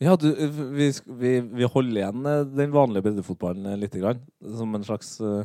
Ja, 0.00 0.14
du, 0.16 0.30
vi, 0.72 0.86
vi, 1.20 1.32
vi 1.60 1.66
holder 1.68 1.98
igjen 2.00 2.26
eh, 2.30 2.44
den 2.56 2.70
vanlige 2.72 3.02
breddefotballen 3.08 3.66
lite 3.76 3.98
litt, 3.98 3.98
grann, 4.00 4.22
som 4.56 4.74
en 4.78 4.86
slags 4.86 5.10
uh, 5.20 5.42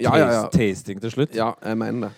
Ja, 0.00 0.12
ja, 0.18 0.26
ja. 0.34 0.42
tasting 0.52 1.00
til 1.00 1.10
slutt. 1.14 1.34
Ja, 1.38 1.54
jeg 1.64 1.78
mener 1.80 2.08
det. 2.10 2.12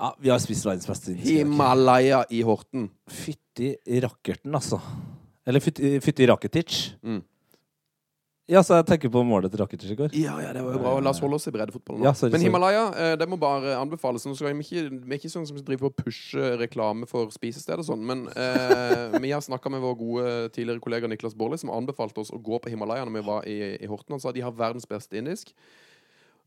Ja, 0.00 0.14
vi 0.18 0.30
har 0.32 0.38
spist 0.40 0.64
verdens 0.64 0.88
beste 0.88 1.12
indiske. 1.12 1.34
i. 1.34 1.42
Himalaya 1.42 2.22
i 2.32 2.40
Horten. 2.46 2.88
Fytti 3.06 3.74
rakkerten, 4.00 4.54
altså. 4.56 4.80
Eller 5.46 5.60
fytti, 5.60 5.98
fytti 6.00 6.28
raketic. 6.30 6.78
Mm. 7.04 7.20
Ja, 8.50 8.64
så 8.66 8.80
jeg 8.80 8.86
tenker 8.88 9.10
på 9.14 9.20
målet 9.22 9.52
til 9.52 9.60
Rakitic 9.62 9.92
i 9.92 9.94
går. 9.98 10.14
Ja, 10.18 10.32
ja, 10.42 10.48
det 10.56 10.62
var 10.64 10.74
jo 10.74 10.80
bra. 10.82 10.96
La 11.04 11.12
oss 11.12 11.20
holde 11.22 11.36
oss 11.38 11.46
i 11.46 11.52
breddefotballen. 11.54 12.00
nå. 12.02 12.06
Ja, 12.08 12.12
sorry, 12.18 12.32
Men. 12.34 12.42
Himalaya, 12.48 12.80
eh, 12.98 13.12
det 13.20 13.28
må 13.30 13.36
bare 13.38 13.76
anbefales. 13.78 14.24
Nå 14.26 14.34
skal 14.34 14.50
vi, 14.50 14.64
ikke, 14.64 14.88
vi 15.04 15.14
er 15.14 15.20
ikke 15.20 15.30
sånn 15.30 15.46
som 15.46 15.60
driver 15.60 15.84
på 15.84 15.90
å 15.92 16.04
pushe 16.08 16.48
reklame 16.58 17.06
for 17.06 17.30
spisested 17.30 17.78
og 17.78 17.86
sånn, 17.86 18.02
men 18.02 18.24
eh, 18.34 19.14
vi 19.22 19.30
har 19.30 19.44
snakka 19.44 19.70
med 19.70 19.84
vår 19.84 19.94
gode 20.00 20.32
tidligere 20.56 20.82
kollega 20.82 21.06
Niklas 21.06 21.36
Baarli, 21.38 21.60
som 21.62 21.70
anbefalte 21.70 22.24
oss 22.24 22.34
å 22.34 22.40
gå 22.42 22.58
på 22.58 22.72
Himalaya 22.72 23.06
når 23.06 23.20
vi 23.20 23.24
var 23.28 23.46
i, 23.46 23.58
i 23.78 23.86
Horten. 23.86 24.16
Han 24.16 24.24
sa 24.24 24.34
de 24.34 24.42
har 24.42 24.50
verdens 24.58 24.88
beste 24.90 25.14
indisk. 25.20 25.54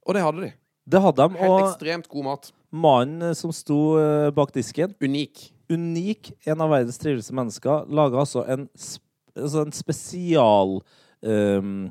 Og 0.04 0.18
det 0.18 0.26
hadde 0.28 0.44
de. 0.50 0.52
Det 0.84 1.00
hadde 1.00 1.24
de, 1.24 1.40
Helt 1.40 1.56
og 1.56 1.70
ekstremt 1.70 2.12
god 2.12 2.28
mat. 2.28 2.52
Mannen 2.74 3.30
eh, 3.30 3.36
som 3.38 3.54
sto 3.56 3.98
eh, 4.02 4.30
bak 4.36 4.54
disken, 4.56 4.96
Unik. 5.04 5.52
unik, 5.72 6.34
en 6.50 6.64
av 6.64 6.74
verdens 6.74 7.00
triveligste 7.02 7.36
mennesker, 7.38 7.86
laga 7.94 8.24
altså 8.24 8.46
en, 8.50 8.68
altså 9.38 9.64
en 9.64 9.76
spesial 9.76 10.80
um, 11.22 11.86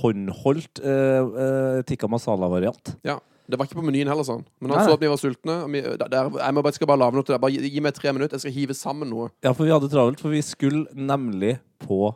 håndholdt 0.00 0.80
uh, 0.80 1.38
eh, 1.44 1.78
tikka 1.86 2.08
masala-variant. 2.10 2.96
Ja. 3.04 3.20
Det 3.44 3.58
var 3.60 3.68
ikke 3.68 3.76
på 3.76 3.84
menyen 3.84 4.08
heller, 4.08 4.24
sånn. 4.24 4.40
Men 4.56 4.72
han 4.72 4.78
Nei. 4.80 4.84
så 4.88 4.94
at 4.96 5.02
vi 5.02 5.08
var 5.12 5.18
sultne. 5.20 5.54
Vi, 5.68 5.82
der, 5.84 6.08
der, 6.08 6.30
jeg 6.40 6.54
må 6.56 6.62
bare, 6.64 6.76
skal 6.78 6.88
bare 6.88 7.02
lage 7.02 7.18
noe 7.18 7.26
til 7.28 7.34
deg. 7.34 7.42
Bare 7.42 7.52
gi, 7.52 7.72
gi 7.74 7.82
meg 7.84 7.92
tre 7.92 8.14
minutter, 8.16 8.38
jeg 8.38 8.46
skal 8.46 8.54
hive 8.54 8.76
sammen 8.78 9.10
noe. 9.12 9.26
Ja, 9.44 9.52
for 9.52 9.68
vi 9.68 9.74
hadde 9.74 9.90
travelt, 9.92 10.22
for 10.24 10.32
vi 10.32 10.40
skulle 10.40 10.86
nemlig 10.96 11.58
på 11.84 12.08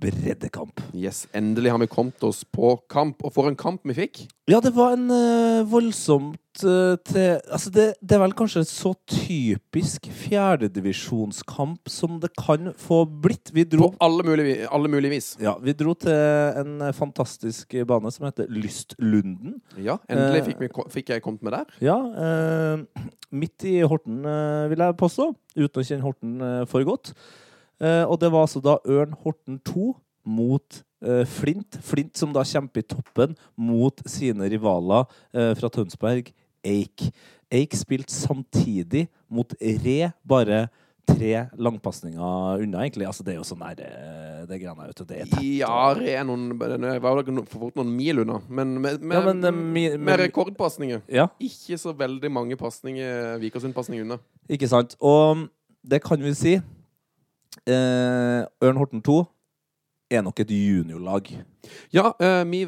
breddekamp. 0.00 0.80
Yes, 0.94 1.26
Endelig 1.36 1.72
har 1.72 1.80
vi 1.82 1.88
kommet 1.90 2.22
oss 2.26 2.44
på 2.44 2.76
kamp. 2.92 3.22
Og 3.24 3.32
for 3.34 3.50
en 3.50 3.58
kamp 3.58 3.84
vi 3.88 3.96
fikk! 3.96 4.26
Ja, 4.46 4.60
det 4.62 4.70
var 4.76 4.92
en 4.94 5.08
uh, 5.10 5.66
voldsomt 5.66 6.62
uh, 6.62 6.94
til 7.02 7.40
Altså, 7.50 7.72
det, 7.74 7.86
det 7.98 8.14
er 8.14 8.20
vel 8.22 8.34
kanskje 8.38 8.62
en 8.62 8.68
så 8.68 8.92
typisk 9.10 10.06
fjerdedivisjonskamp 10.06 11.90
som 11.90 12.20
det 12.22 12.30
kan 12.38 12.70
få 12.78 13.00
blitt. 13.10 13.50
Vi 13.56 13.64
dro 13.66 13.90
På 13.90 14.06
alle 14.06 14.22
mulige, 14.28 14.68
alle 14.70 14.90
mulige 14.92 15.16
vis. 15.16 15.32
Ja, 15.42 15.56
vi 15.58 15.74
dro 15.74 15.96
til 15.98 16.14
en 16.14 16.78
eh, 16.86 16.94
fantastisk 16.94 17.74
bane 17.88 18.12
som 18.14 18.28
heter 18.28 18.46
Lystlunden. 18.52 19.58
Ja, 19.76 19.98
Endelig 20.08 20.44
Eh. 20.44 20.46
fikk, 20.52 20.62
vi, 20.62 20.70
fikk 20.94 21.10
jeg 21.14 21.24
kommet 21.24 21.42
med 21.42 21.56
der. 21.58 21.76
Ja, 21.82 21.98
Uh, 22.16 22.84
midt 23.34 23.64
i 23.66 23.80
Horten, 23.86 24.22
eh, 24.24 24.68
vil 24.70 24.82
jeg 24.84 24.96
påstå. 25.00 25.30
Uten 25.56 25.82
å 25.82 25.86
kjenne 25.86 26.06
Horten 26.06 26.38
eh, 26.40 26.62
for 26.70 26.86
godt. 26.86 27.12
Eh, 27.82 28.04
og 28.04 28.18
det 28.22 28.32
var 28.32 28.46
altså 28.46 28.62
da 28.64 28.78
Ørn 28.88 29.14
Horten 29.22 29.60
2 29.66 29.92
mot 30.26 30.80
eh, 31.04 31.24
Flint. 31.28 31.78
Flint 31.84 32.16
som 32.18 32.32
da 32.34 32.44
kjemper 32.46 32.82
i 32.82 32.88
toppen 32.88 33.36
mot 33.56 34.02
sine 34.10 34.48
rivaler 34.52 35.06
eh, 35.34 35.52
fra 35.58 35.70
Tønsberg, 35.72 36.32
Eik. 36.66 37.10
Eik 37.52 37.76
spilte 37.78 38.14
samtidig 38.14 39.06
mot 39.30 39.52
Re, 39.60 40.10
bare 40.26 40.66
tre 41.06 41.46
langpasninger 41.54 42.62
unna, 42.64 42.80
egentlig. 42.82 43.06
Altså, 43.06 43.22
det 43.22 43.36
er 43.36 43.38
jo 43.38 43.46
sånn 43.46 43.62
eh, 43.68 44.40
Det 44.48 44.58
greiene 44.58 44.88
du. 44.90 45.04
Det 45.06 45.20
er 45.22 45.28
tett. 45.30 45.44
Ja, 45.60 45.92
Re 45.94 46.16
er 46.18 46.24
noen 46.26 46.48
Det 46.56 46.96
var 47.04 47.20
vel 47.20 47.42
for 47.46 47.68
fort 47.68 47.78
noen 47.78 47.92
mil 47.94 48.24
unna. 48.24 48.40
Men 48.48 48.74
med, 48.80 49.02
med, 49.02 49.14
Ja, 49.14 49.22
men, 49.28 49.60
med, 49.72 49.98
med 50.02 50.20
rekordpasninger. 50.24 51.04
Ja. 51.06 51.28
Ikke 51.38 51.78
så 51.78 51.94
veldig 51.96 52.32
mange 52.32 52.58
pasninger 52.58 53.38
Vikersund-pasninger 53.44 54.08
unna. 54.08 54.18
Ikke 54.50 54.70
sant? 54.70 54.98
Og 54.98 55.46
det 55.86 56.02
kan 56.02 56.22
vi 56.22 56.34
si. 56.34 56.56
Eh, 57.66 58.42
Ørn 58.62 58.78
Horten 58.78 59.02
2 59.02 59.24
er 60.10 60.22
nok 60.22 60.38
et 60.44 60.52
juniorlag. 60.54 61.32
Ja, 61.94 62.12
eh, 62.22 62.44
vi, 62.46 62.60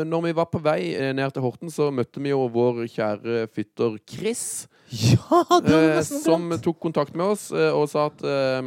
når 0.00 0.22
vi 0.24 0.32
var 0.36 0.48
på 0.48 0.62
vei 0.64 0.94
eh, 0.94 1.12
ned 1.12 1.34
til 1.34 1.44
Horten, 1.44 1.72
så 1.72 1.90
møtte 1.92 2.22
vi 2.24 2.32
jo 2.32 2.46
vår 2.52 2.86
kjære 2.88 3.44
fytter 3.52 3.98
Chris. 4.08 4.64
Ja, 4.88 5.42
eh, 5.66 6.00
som 6.06 6.48
tok 6.62 6.78
kontakt 6.80 7.16
med 7.18 7.34
oss 7.34 7.48
eh, 7.50 7.72
og 7.74 7.88
sa 7.90 8.06
at 8.06 8.22
eh, 8.22 8.60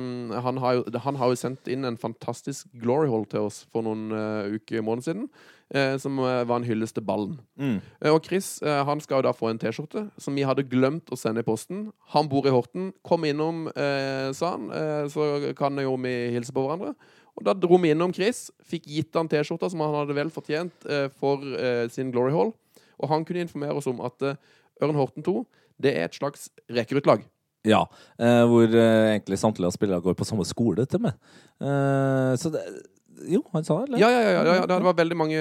han, 0.43 0.59
har 0.59 0.77
jo, 0.77 0.83
han 1.05 1.17
har 1.17 1.31
jo 1.31 1.39
sendt 1.39 1.69
inn 1.71 1.87
en 1.87 1.97
fantastisk 1.97 2.67
glory 2.81 3.07
hall 3.09 3.23
til 3.31 3.47
oss 3.47 3.63
for 3.71 3.87
noen 3.87 4.11
uh, 4.11 4.51
uker 4.51 4.83
måneder 4.83 5.07
siden. 5.09 5.29
Eh, 5.73 5.95
som 6.01 6.19
eh, 6.19 6.43
var 6.47 6.59
en 6.59 6.67
hyllest 6.67 6.97
til 6.97 7.05
ballen. 7.05 7.37
Mm. 7.59 7.77
Eh, 8.01 8.11
og 8.11 8.25
Chris 8.25 8.57
han 8.63 9.01
skal 9.03 9.19
jo 9.19 9.27
da 9.27 9.33
få 9.35 9.51
en 9.51 9.61
T-skjorte 9.61 10.07
som 10.21 10.35
vi 10.37 10.45
hadde 10.47 10.67
glemt 10.69 11.11
å 11.11 11.19
sende 11.19 11.43
i 11.43 11.47
posten. 11.47 11.87
Han 12.15 12.29
bor 12.31 12.47
i 12.47 12.53
Horten. 12.53 12.91
Kom 13.05 13.25
innom, 13.27 13.67
sa 14.35 14.53
han, 14.55 14.67
så 15.11 15.53
kan 15.57 15.79
jo 15.81 15.95
vi 16.01 16.13
hilse 16.35 16.53
på 16.55 16.63
hverandre. 16.65 16.93
Og 17.39 17.45
Da 17.47 17.55
dro 17.55 17.79
vi 17.79 17.93
innom 17.93 18.13
Chris, 18.15 18.49
fikk 18.67 18.87
gitt 18.89 19.15
han 19.15 19.29
T-skjorta 19.31 19.69
som 19.71 19.83
han 19.85 19.95
hadde 20.01 20.17
vel 20.17 20.31
fortjent 20.33 20.87
for 21.19 21.43
sin 21.93 22.11
Glory 22.11 22.35
Hall. 22.35 22.53
Og 22.99 23.11
han 23.11 23.25
kunne 23.25 23.45
informere 23.45 23.77
oss 23.79 23.87
om 23.87 24.01
at 24.03 24.31
Ørn 24.83 24.97
Horten 24.99 25.25
2 25.25 25.43
det 25.79 25.95
er 25.95 26.09
et 26.09 26.17
slags 26.17 26.49
rekruttlag. 26.71 27.23
Ja, 27.67 27.81
eh, 28.19 28.45
hvor 28.47 28.67
eh, 28.71 29.15
egentlig 29.15 29.39
samtlige 29.39 29.67
av 29.67 29.75
spillere 29.75 30.03
går 30.03 30.15
på 30.15 30.27
samme 30.27 30.45
skole 30.47 30.85
til 30.87 31.03
meg. 31.03 31.17
Eh, 31.59 32.31
så 32.39 32.51
det 32.53 32.63
Jo, 33.27 33.41
han 33.51 33.65
sa 33.67 33.79
det, 33.79 33.89
eller? 33.89 33.99
Ja, 34.01 34.09
ja, 34.13 34.19
ja, 34.21 34.43
ja, 34.45 34.53
ja, 34.61 34.65
det 34.69 34.85
var 34.85 34.95
veldig 34.95 35.17
mange 35.17 35.39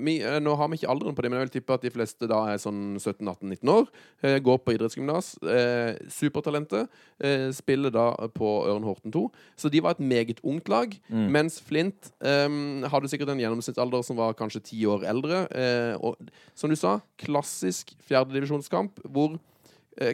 vi, 0.00 0.14
eh, 0.22 0.38
Nå 0.40 0.54
har 0.56 0.70
vi 0.70 0.78
ikke 0.78 0.90
alderen 0.92 1.16
på 1.16 1.24
det, 1.24 1.30
men 1.30 1.40
jeg 1.40 1.48
vil 1.48 1.54
tippe 1.58 1.76
at 1.76 1.84
de 1.84 1.92
fleste 1.92 2.28
da 2.30 2.38
er 2.52 2.62
sånn 2.62 2.96
17-18-19 2.96 3.72
år. 3.72 3.90
Eh, 4.22 4.38
går 4.44 4.60
på 4.62 4.74
idrettsgymnas. 4.76 5.34
Eh, 5.42 6.00
supertalentet. 6.12 6.90
Eh, 7.20 7.48
spiller 7.56 7.92
da 7.94 8.06
på 8.32 8.54
Ørn 8.70 8.86
Horten 8.86 9.14
2. 9.14 9.26
Så 9.60 9.70
de 9.72 9.82
var 9.84 9.96
et 9.96 10.04
meget 10.04 10.42
ungt 10.46 10.72
lag. 10.72 10.96
Mm. 11.12 11.28
Mens 11.36 11.60
Flint 11.60 12.12
eh, 12.24 12.48
hadde 12.92 13.12
sikkert 13.12 13.34
en 13.34 13.42
gjennomsnittsalder 13.42 14.06
som 14.06 14.20
var 14.20 14.36
kanskje 14.38 14.64
ti 14.72 14.82
år 14.88 15.06
eldre. 15.12 15.46
Eh, 15.52 15.94
og 16.00 16.16
som 16.58 16.72
du 16.72 16.78
sa, 16.78 17.00
klassisk 17.20 17.94
fjerdedivisjonskamp 18.08 19.02
hvor 19.12 19.36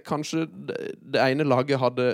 kanskje 0.06 0.46
det, 0.68 0.76
det 1.00 1.20
ene 1.22 1.44
laget 1.46 1.78
hadde 1.78 2.08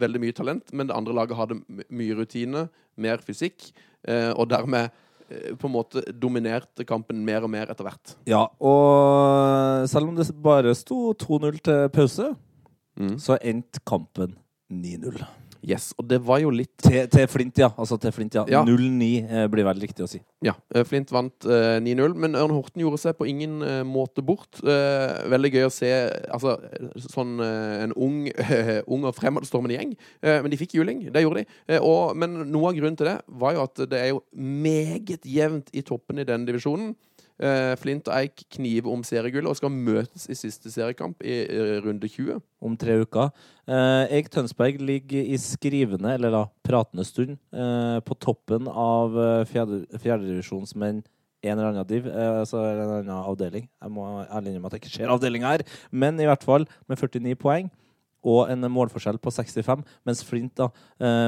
veldig 0.00 0.20
mye 0.22 0.32
talent, 0.36 0.72
men 0.72 0.88
det 0.88 0.96
andre 0.96 1.12
laget 1.14 1.36
hadde 1.36 1.58
mye 1.92 2.16
rutine, 2.16 2.68
mer 2.96 3.18
fysikk, 3.24 3.70
eh, 4.08 4.30
og 4.32 4.48
dermed 4.50 4.88
eh, 5.30 5.52
på 5.56 5.68
en 5.68 5.74
måte 5.74 6.02
dominerte 6.16 6.84
kampen 6.88 7.20
mer 7.24 7.44
og 7.44 7.50
mer 7.52 7.70
etter 7.70 7.84
hvert. 7.86 8.14
Ja, 8.26 8.46
og 8.60 9.88
selv 9.88 10.08
om 10.08 10.16
det 10.16 10.28
bare 10.42 10.74
sto 10.74 11.12
2-0 11.12 11.60
til 11.60 11.88
pause, 11.92 12.30
Mm. 13.00 13.14
så 13.22 13.38
endte 13.40 13.80
kampen 13.86 14.34
9-0. 14.68 15.22
Yes, 15.60 15.90
og 16.00 16.06
det 16.08 16.20
var 16.24 16.40
jo 16.40 16.50
litt 16.54 16.72
Til, 16.80 17.04
til 17.12 17.26
Flint, 17.28 17.58
ja. 17.60 17.68
Altså 17.76 17.98
til 18.00 18.12
Flint, 18.16 18.36
ja. 18.38 18.44
Ja. 18.48 18.62
0-9 18.64 19.08
eh, 19.20 19.46
blir 19.52 19.66
veldig 19.68 19.84
riktig 19.84 20.04
å 20.06 20.08
si. 20.08 20.20
Ja, 20.44 20.54
eh, 20.74 20.86
Flint 20.88 21.12
vant 21.12 21.44
eh, 21.44 21.76
9-0, 21.84 22.14
men 22.16 22.38
Ørn 22.38 22.54
Horten 22.56 22.80
gjorde 22.80 23.00
seg 23.02 23.18
på 23.18 23.28
ingen 23.28 23.60
eh, 23.66 23.82
måte 23.86 24.24
bort. 24.24 24.62
Eh, 24.64 25.20
veldig 25.32 25.52
gøy 25.52 25.66
å 25.68 25.74
se 25.74 25.90
altså, 26.32 26.56
sånn 27.10 27.36
eh, 27.44 27.76
en 27.84 27.94
ung, 27.96 28.22
ung 28.92 29.04
og 29.08 29.16
fremadstormende 29.18 29.76
gjeng. 29.76 29.94
Men 30.24 30.50
de 30.52 30.58
fikk 30.60 30.78
juling, 30.78 31.04
det 31.12 31.24
gjorde 31.24 31.44
de. 31.44 31.78
Og, 31.80 32.16
men 32.18 32.40
noe 32.50 32.70
av 32.70 32.78
grunnen 32.78 32.96
til 32.98 33.10
det 33.10 33.18
var 33.40 33.56
jo 33.56 33.64
at 33.66 33.84
det 33.90 34.00
er 34.00 34.10
jo 34.14 34.22
meget 34.34 35.26
jevnt 35.28 35.70
i 35.76 35.84
toppen 35.86 36.22
i 36.22 36.26
denne 36.28 36.48
divisjonen. 36.48 36.94
Eh, 37.40 37.72
Flint 37.80 38.08
og 38.10 38.12
Eik 38.18 38.42
kniver 38.52 38.90
om 38.92 39.00
seriegullet 39.06 39.48
og 39.48 39.56
skal 39.56 39.72
møtes 39.72 40.26
i 40.28 40.36
siste 40.36 40.68
seriekamp 40.72 41.22
i 41.24 41.38
runde 41.80 42.08
20. 42.10 42.36
om 42.60 42.74
tre 42.76 42.98
uker. 43.00 43.30
Eh, 43.64 44.16
Eik 44.18 44.28
Tønsberg 44.32 44.80
ligger 44.84 45.24
i 45.24 45.38
skrivende, 45.40 46.12
eller 46.12 46.34
da 46.34 46.42
pratende 46.66 47.06
stund, 47.08 47.38
eh, 47.56 48.00
på 48.04 48.16
toppen 48.20 48.68
av 48.68 49.16
eh, 49.16 49.44
fjerde- 49.48 49.86
fjerdedivisjonsmenn 50.02 51.00
en 51.42 51.56
eller 51.56 51.70
annen 51.70 51.86
div, 51.88 52.04
altså 52.12 52.58
en 52.60 52.74
eller 52.82 52.98
annen 52.98 53.22
avdeling. 53.24 53.68
Jeg 53.80 53.90
må 53.94 54.04
ærlig 54.26 54.50
innrømme 54.50 54.68
at 54.68 54.74
jeg 54.76 54.82
ikke 54.82 54.92
ser 54.98 55.12
avdelinga 55.14 55.54
her, 55.54 55.62
men 55.90 56.20
i 56.20 56.26
hvert 56.28 56.44
fall 56.44 56.66
med 56.86 57.00
49 57.00 57.38
poeng. 57.40 57.70
Og 58.20 58.50
en 58.52 58.68
målforskjell 58.68 59.16
på 59.16 59.32
65, 59.32 59.80
mens 60.04 60.20
Flint, 60.28 60.52
da, 60.60 60.66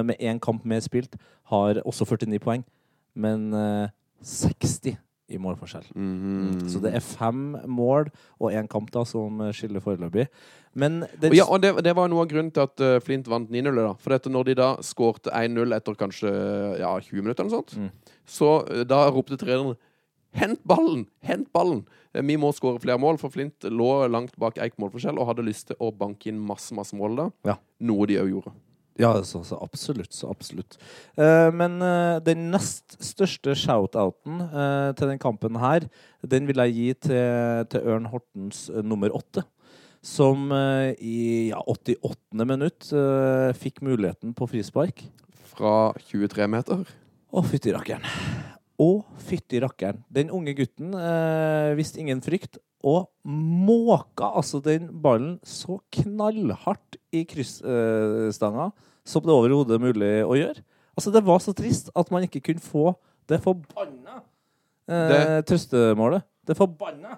med 0.04 0.20
én 0.20 0.36
kamp 0.38 0.66
mer 0.68 0.84
spilt, 0.84 1.16
har 1.48 1.80
også 1.88 2.04
49 2.04 2.42
poeng, 2.44 2.66
men 3.16 3.48
eh, 3.56 3.88
60 4.20 4.98
i 5.32 5.38
målforskjell. 5.42 5.86
Mhm. 5.96 6.66
Så 6.70 6.80
det 6.84 6.92
er 6.94 7.00
fem 7.04 7.56
mål 7.66 8.10
og 8.40 8.52
én 8.52 8.68
kamp 8.68 8.90
da 8.94 9.04
som 9.08 9.40
skiller 9.52 9.80
foreløpig. 9.84 10.28
Men 10.74 11.02
det, 11.20 11.32
Ja, 11.36 11.44
og 11.52 11.60
det, 11.60 11.74
det 11.84 11.92
var 11.96 12.08
noe 12.08 12.22
av 12.24 12.28
grunnen 12.30 12.52
til 12.52 12.62
at 12.64 12.80
eh, 12.80 12.98
Flint 13.04 13.26
vant 13.28 13.50
9-0. 13.52 13.74
da. 13.76 13.94
For 14.00 14.14
dette, 14.14 14.30
når 14.32 14.44
de 14.50 14.54
da 14.54 14.70
skårte 14.80 15.28
1-0 15.36 15.74
etter 15.76 15.94
kanskje 16.00 16.32
ja, 16.80 16.94
20 17.00 17.22
minutter, 17.22 17.44
eller 17.44 17.50
noe 17.52 17.62
sånt, 17.62 17.76
Mm. 17.76 17.90
så 18.26 18.52
eh, 18.70 18.84
da 18.84 19.06
ropte 19.10 19.36
treneren 19.36 19.76
Hent 20.32 20.62
ballen! 20.64 21.02
Hent 21.20 21.50
ballen! 21.52 21.82
Eh, 22.14 22.22
Vi 22.24 22.38
må 22.40 22.48
skåre 22.56 22.80
flere 22.80 22.96
mål, 22.98 23.18
for 23.20 23.28
Flint 23.28 23.60
lå 23.68 24.08
langt 24.08 24.32
bak 24.40 24.56
Eik 24.64 24.78
målforskjell 24.80 25.18
og 25.20 25.26
hadde 25.28 25.44
lyst 25.44 25.66
til 25.68 25.76
å 25.78 25.90
banke 25.92 26.28
inn 26.32 26.38
masse 26.40 26.72
masse 26.72 26.96
mål 26.96 27.16
da. 27.18 27.26
Ja. 27.44 27.56
Noe 27.84 28.06
de 28.08 28.16
òg 28.16 28.30
gjorde. 28.32 28.52
Ja, 29.00 29.14
så, 29.24 29.40
så 29.44 29.56
absolutt. 29.64 30.12
Så 30.12 30.28
absolutt. 30.30 30.76
Eh, 31.16 31.48
men 31.54 31.80
eh, 31.82 32.18
den 32.24 32.50
nest 32.52 32.98
største 33.02 33.54
shout-outen 33.56 34.42
eh, 34.44 34.90
til 34.98 35.12
den 35.14 35.22
kampen 35.22 35.56
her, 35.62 35.86
den 36.20 36.48
vil 36.50 36.60
jeg 36.66 36.76
gi 36.76 36.88
til, 37.08 37.66
til 37.72 37.88
Ørn 37.94 38.10
Hortens 38.12 38.66
eh, 38.68 38.84
nummer 38.84 39.14
åtte. 39.16 39.46
Som 40.02 40.50
eh, 40.52 40.92
i 40.98 41.18
ja, 41.52 41.62
88. 41.62 42.42
minutt 42.42 42.90
eh, 42.92 43.52
fikk 43.56 43.80
muligheten 43.86 44.34
på 44.36 44.50
frispark. 44.50 45.04
Fra 45.52 45.92
23 46.10 46.48
meter. 46.50 46.82
Å, 47.32 47.44
fytti 47.48 47.72
rakkeren. 47.72 48.04
Å, 48.82 48.90
fytti 49.24 49.60
rakkeren. 49.62 50.02
Den 50.12 50.32
unge 50.34 50.56
gutten 50.58 50.92
eh, 50.98 51.72
visste 51.78 52.02
ingen 52.02 52.20
frykt, 52.24 52.60
og 52.82 53.08
måka 53.24 54.32
altså 54.36 54.60
den 54.64 54.88
ballen 55.02 55.36
så 55.46 55.78
knallhardt 55.94 56.96
i 57.14 57.24
kryssstanga 57.24 58.70
som 59.04 59.22
det 59.26 59.34
overhodet 59.34 59.76
er 59.76 59.82
mulig 59.82 60.10
å 60.26 60.34
gjøre. 60.38 60.62
Altså, 60.96 61.10
det 61.14 61.22
var 61.24 61.38
så 61.40 61.54
trist 61.56 61.88
at 61.96 62.10
man 62.12 62.22
ikke 62.26 62.42
kunne 62.50 62.60
få 62.62 62.92
det 63.30 63.40
forbanna 63.42 64.18
eh, 64.88 65.08
Det- 65.08 65.46
trøstemålet. 65.46 66.22
Det 66.46 66.56
forbanna 66.58 67.16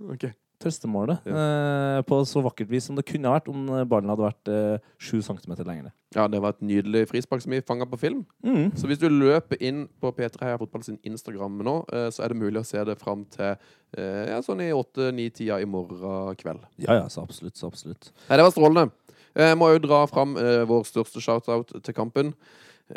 Ok. 0.00 0.30
Trøstemålet 0.60 1.26
eh, 1.30 2.00
på 2.08 2.20
så 2.28 2.42
vakkert 2.44 2.70
vis 2.70 2.86
som 2.88 2.98
det 2.98 3.06
kunne 3.08 3.30
ha 3.30 3.38
vært 3.38 3.48
om 3.52 3.64
ballen 3.88 4.12
hadde 4.12 4.26
vært 4.26 4.50
eh, 4.52 4.92
sju 5.00 5.18
centimeter 5.24 5.66
lenger 5.66 5.88
ned. 5.88 5.96
Ja, 6.16 6.26
det 6.26 6.40
var 6.42 6.56
et 6.56 6.64
nydelig 6.66 7.04
frispark 7.06 7.42
som 7.44 7.52
vi 7.54 7.62
fanga 7.62 7.86
på 7.86 7.98
film. 8.00 8.24
Mm. 8.42 8.72
Så 8.78 8.88
hvis 8.90 8.98
du 8.98 9.06
løper 9.08 9.60
inn 9.62 9.84
på 10.02 10.10
P3 10.16 10.42
Heia 10.42 10.58
Fotball 10.58 10.82
sin 10.82 10.98
Instagram 11.06 11.60
nå, 11.66 11.76
eh, 11.94 12.08
så 12.10 12.24
er 12.24 12.32
det 12.32 12.40
mulig 12.40 12.62
å 12.62 12.66
se 12.66 12.82
det 12.86 12.98
fram 12.98 13.22
til 13.30 13.52
eh, 13.52 14.24
ja, 14.32 14.40
sånn 14.42 14.64
i 14.64 14.72
åtte-ni-tida 14.74 15.60
i 15.62 15.68
morgen 15.70 16.34
kveld. 16.40 16.66
Ja, 16.82 16.98
ja, 17.02 17.06
så 17.12 17.22
absolutt. 17.22 17.56
Så 17.60 17.70
absolutt. 17.70 18.10
Nei, 18.26 18.40
det 18.40 18.48
var 18.48 18.56
strålende. 18.56 18.90
Jeg 19.38 19.58
må 19.58 19.70
jo 19.70 19.84
dra 19.84 20.02
fram 20.10 20.34
eh, 20.40 20.64
vår 20.66 20.82
største 20.88 21.22
shoutout 21.22 21.76
til 21.78 21.94
kampen. 21.94 22.34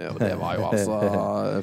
Og 0.10 0.19
det 0.19 0.32
var 0.39 0.56
jo 0.58 0.65
altså 0.69 0.95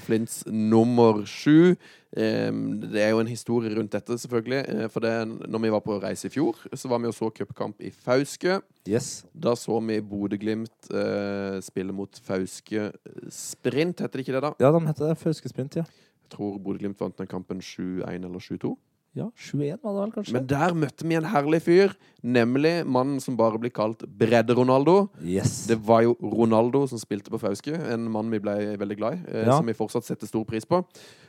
Flints 0.07 0.43
nummer 0.47 1.25
sju. 1.27 1.75
Det 2.15 2.99
er 3.03 3.13
jo 3.13 3.21
en 3.23 3.31
historie 3.31 3.71
rundt 3.77 3.93
dette, 3.95 4.17
selvfølgelig. 4.19 4.61
Eh, 4.69 4.89
For 4.91 5.01
det, 5.05 5.13
når 5.49 5.63
vi 5.63 5.71
var 5.75 5.83
på 5.85 5.99
reise 6.03 6.27
i 6.27 6.33
fjor, 6.35 6.59
så 6.75 6.91
var 6.91 6.99
vi 7.03 7.11
og 7.11 7.15
så 7.15 7.31
cupkamp 7.31 7.81
i 7.87 7.91
Fauske. 7.95 8.61
Yes. 8.89 9.25
Da 9.35 9.55
så 9.59 9.79
vi 9.87 10.01
Bodø-Glimt 10.03 10.91
eh, 10.91 11.61
spille 11.63 11.95
mot 11.95 12.21
Fauske 12.27 12.91
Sprint, 13.31 14.01
heter 14.03 14.19
det 14.19 14.27
ikke 14.27 14.37
det 14.39 14.45
da? 14.49 14.53
Ja, 14.63 14.73
de 14.75 14.83
heter 14.87 15.11
det. 15.13 15.19
Fauske 15.23 15.49
Sprint, 15.53 15.77
ja. 15.83 15.85
Jeg 15.87 16.37
tror 16.37 16.59
Bodø-Glimt 16.63 16.99
vant 17.03 17.19
den 17.19 17.31
kampen 17.31 17.61
7-1 17.63 18.07
eller 18.25 18.39
7-2. 18.43 18.75
Ja, 19.19 19.27
7-1 19.35 19.81
var 19.83 19.95
det 19.97 20.01
vel, 20.05 20.11
kanskje? 20.15 20.33
Men 20.37 20.45
der 20.47 20.75
møtte 20.79 21.07
vi 21.09 21.17
en 21.19 21.25
herlig 21.33 21.59
fyr, 21.65 21.95
nemlig 22.23 22.87
mannen 22.87 23.19
som 23.21 23.35
bare 23.37 23.59
blir 23.59 23.73
kalt 23.75 24.05
Bredde-Ronaldo. 24.07 25.09
yes. 25.25 25.67
Det 25.67 25.79
var 25.83 26.05
jo 26.07 26.13
Ronaldo 26.23 26.85
som 26.87 26.99
spilte 27.03 27.31
på 27.33 27.41
Fauske, 27.43 27.75
en 27.91 28.07
mann 28.11 28.31
vi 28.31 28.39
ble 28.39 28.55
veldig 28.79 28.97
glad 29.01 29.15
i, 29.19 29.23
eh, 29.35 29.47
Ja. 29.47 29.57
som 29.57 29.67
vi 29.67 29.75
fortsatt 29.75 30.05
setter 30.07 30.27
stor 30.31 30.45
pris 30.45 30.65
på. 30.65 30.85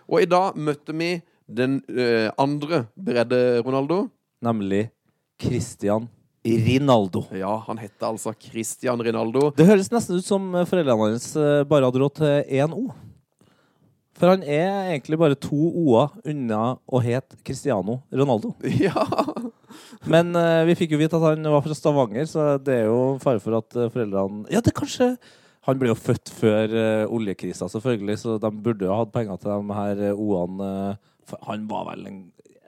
Og 0.07 0.21
i 0.21 0.25
dag 0.29 0.53
møtte 0.55 0.93
vi 0.93 1.21
den 1.49 1.81
eh, 1.89 2.29
andre 2.37 2.87
Bredde-Ronaldo. 2.99 4.09
Nemlig 4.43 4.91
Christian 5.41 6.07
Rinaldo. 6.45 7.25
Ja, 7.37 7.57
han 7.67 7.77
heter 7.77 8.07
altså 8.13 8.33
Christian 8.39 8.99
Rinaldo. 9.01 9.51
Det 9.55 9.65
høres 9.67 9.89
nesten 9.91 10.17
ut 10.17 10.25
som 10.25 10.51
foreldrene 10.65 11.11
hans 11.11 11.35
eh, 11.35 11.63
bare 11.69 11.85
hadde 11.89 11.99
råd 12.01 12.15
til 12.15 12.43
én 12.49 12.73
O. 12.73 12.91
For 14.19 14.33
han 14.33 14.43
er 14.43 14.91
egentlig 14.91 15.17
bare 15.21 15.37
to 15.39 15.55
O-er 15.55 16.11
unna 16.29 16.61
å 16.85 17.01
hete 17.03 17.39
Cristiano 17.45 18.01
Ronaldo. 18.11 18.53
Ja, 18.85 19.05
Men 20.11 20.35
eh, 20.35 20.65
vi 20.67 20.75
fikk 20.81 20.95
jo 20.95 20.99
vite 20.99 21.15
at 21.15 21.23
han 21.29 21.47
var 21.47 21.63
fra 21.63 21.75
Stavanger, 21.77 22.25
så 22.27 22.57
det 22.59 22.81
er 22.81 22.89
jo 22.89 23.15
fare 23.23 23.39
for 23.43 23.55
at 23.61 23.77
eh, 23.77 23.91
foreldrene 23.93 24.43
Ja, 24.51 24.59
det 24.59 24.73
er 24.73 24.79
kanskje 24.81 25.07
Han 25.67 25.79
ble 25.79 25.91
jo 25.91 25.95
født 25.95 26.31
før 26.33 26.73
uh, 26.73 27.13
oljekrisa, 27.13 27.69
selvfølgelig, 27.69 28.17
så 28.17 28.35
de 28.41 28.49
burde 28.65 28.87
jo 28.87 28.91
ha 28.91 29.03
hatt 29.03 29.13
penger 29.13 29.37
til 29.39 29.51
de 29.53 29.75
her 29.77 30.03
eh, 30.09 30.17
O-ene. 30.17 30.69
eh, 30.91 31.11
for 31.29 31.47
han 31.47 31.67
var 31.69 31.85
vel 31.91 32.07
en 32.09 32.21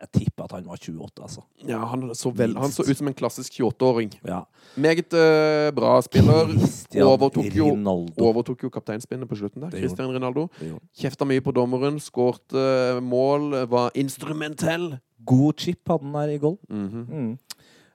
Jeg 0.03 0.11
tipper 0.17 0.43
at 0.49 0.51
han 0.57 0.65
var 0.67 0.79
28, 0.81 1.23
altså. 1.23 1.41
ja 1.67 1.77
han, 1.87 2.09
så 2.17 2.31
vel, 2.35 2.57
han 2.59 2.73
så 2.75 2.83
ut 2.83 2.97
som 2.99 3.07
en 3.07 3.15
klassisk 3.15 3.55
28-åring. 3.55 4.11
Ja. 4.27 4.41
Meget 4.75 5.15
uh, 5.15 5.69
bra 5.75 5.93
spiller. 6.03 6.51
Overtok 7.03 7.47
jo, 7.55 7.69
overtok 8.19 8.65
jo 8.67 8.71
kapteinspinnet 8.73 9.29
på 9.29 9.39
slutten 9.39 9.63
der. 9.63 9.77
Christian 9.77 10.11
Rinaldo. 10.11 10.49
Kjefta 10.99 11.27
mye 11.29 11.43
på 11.45 11.55
dommeren, 11.55 12.01
skårte 12.03 12.99
mål, 13.01 13.63
var 13.71 13.95
instrumentell. 13.95 14.97
God 15.23 15.55
chip 15.63 15.87
hadde 15.87 16.03
han 16.03 16.17
der 16.19 16.35
i 16.35 16.39
goal. 16.41 16.57
Mhm. 16.67 17.05
Mm. 17.07 17.37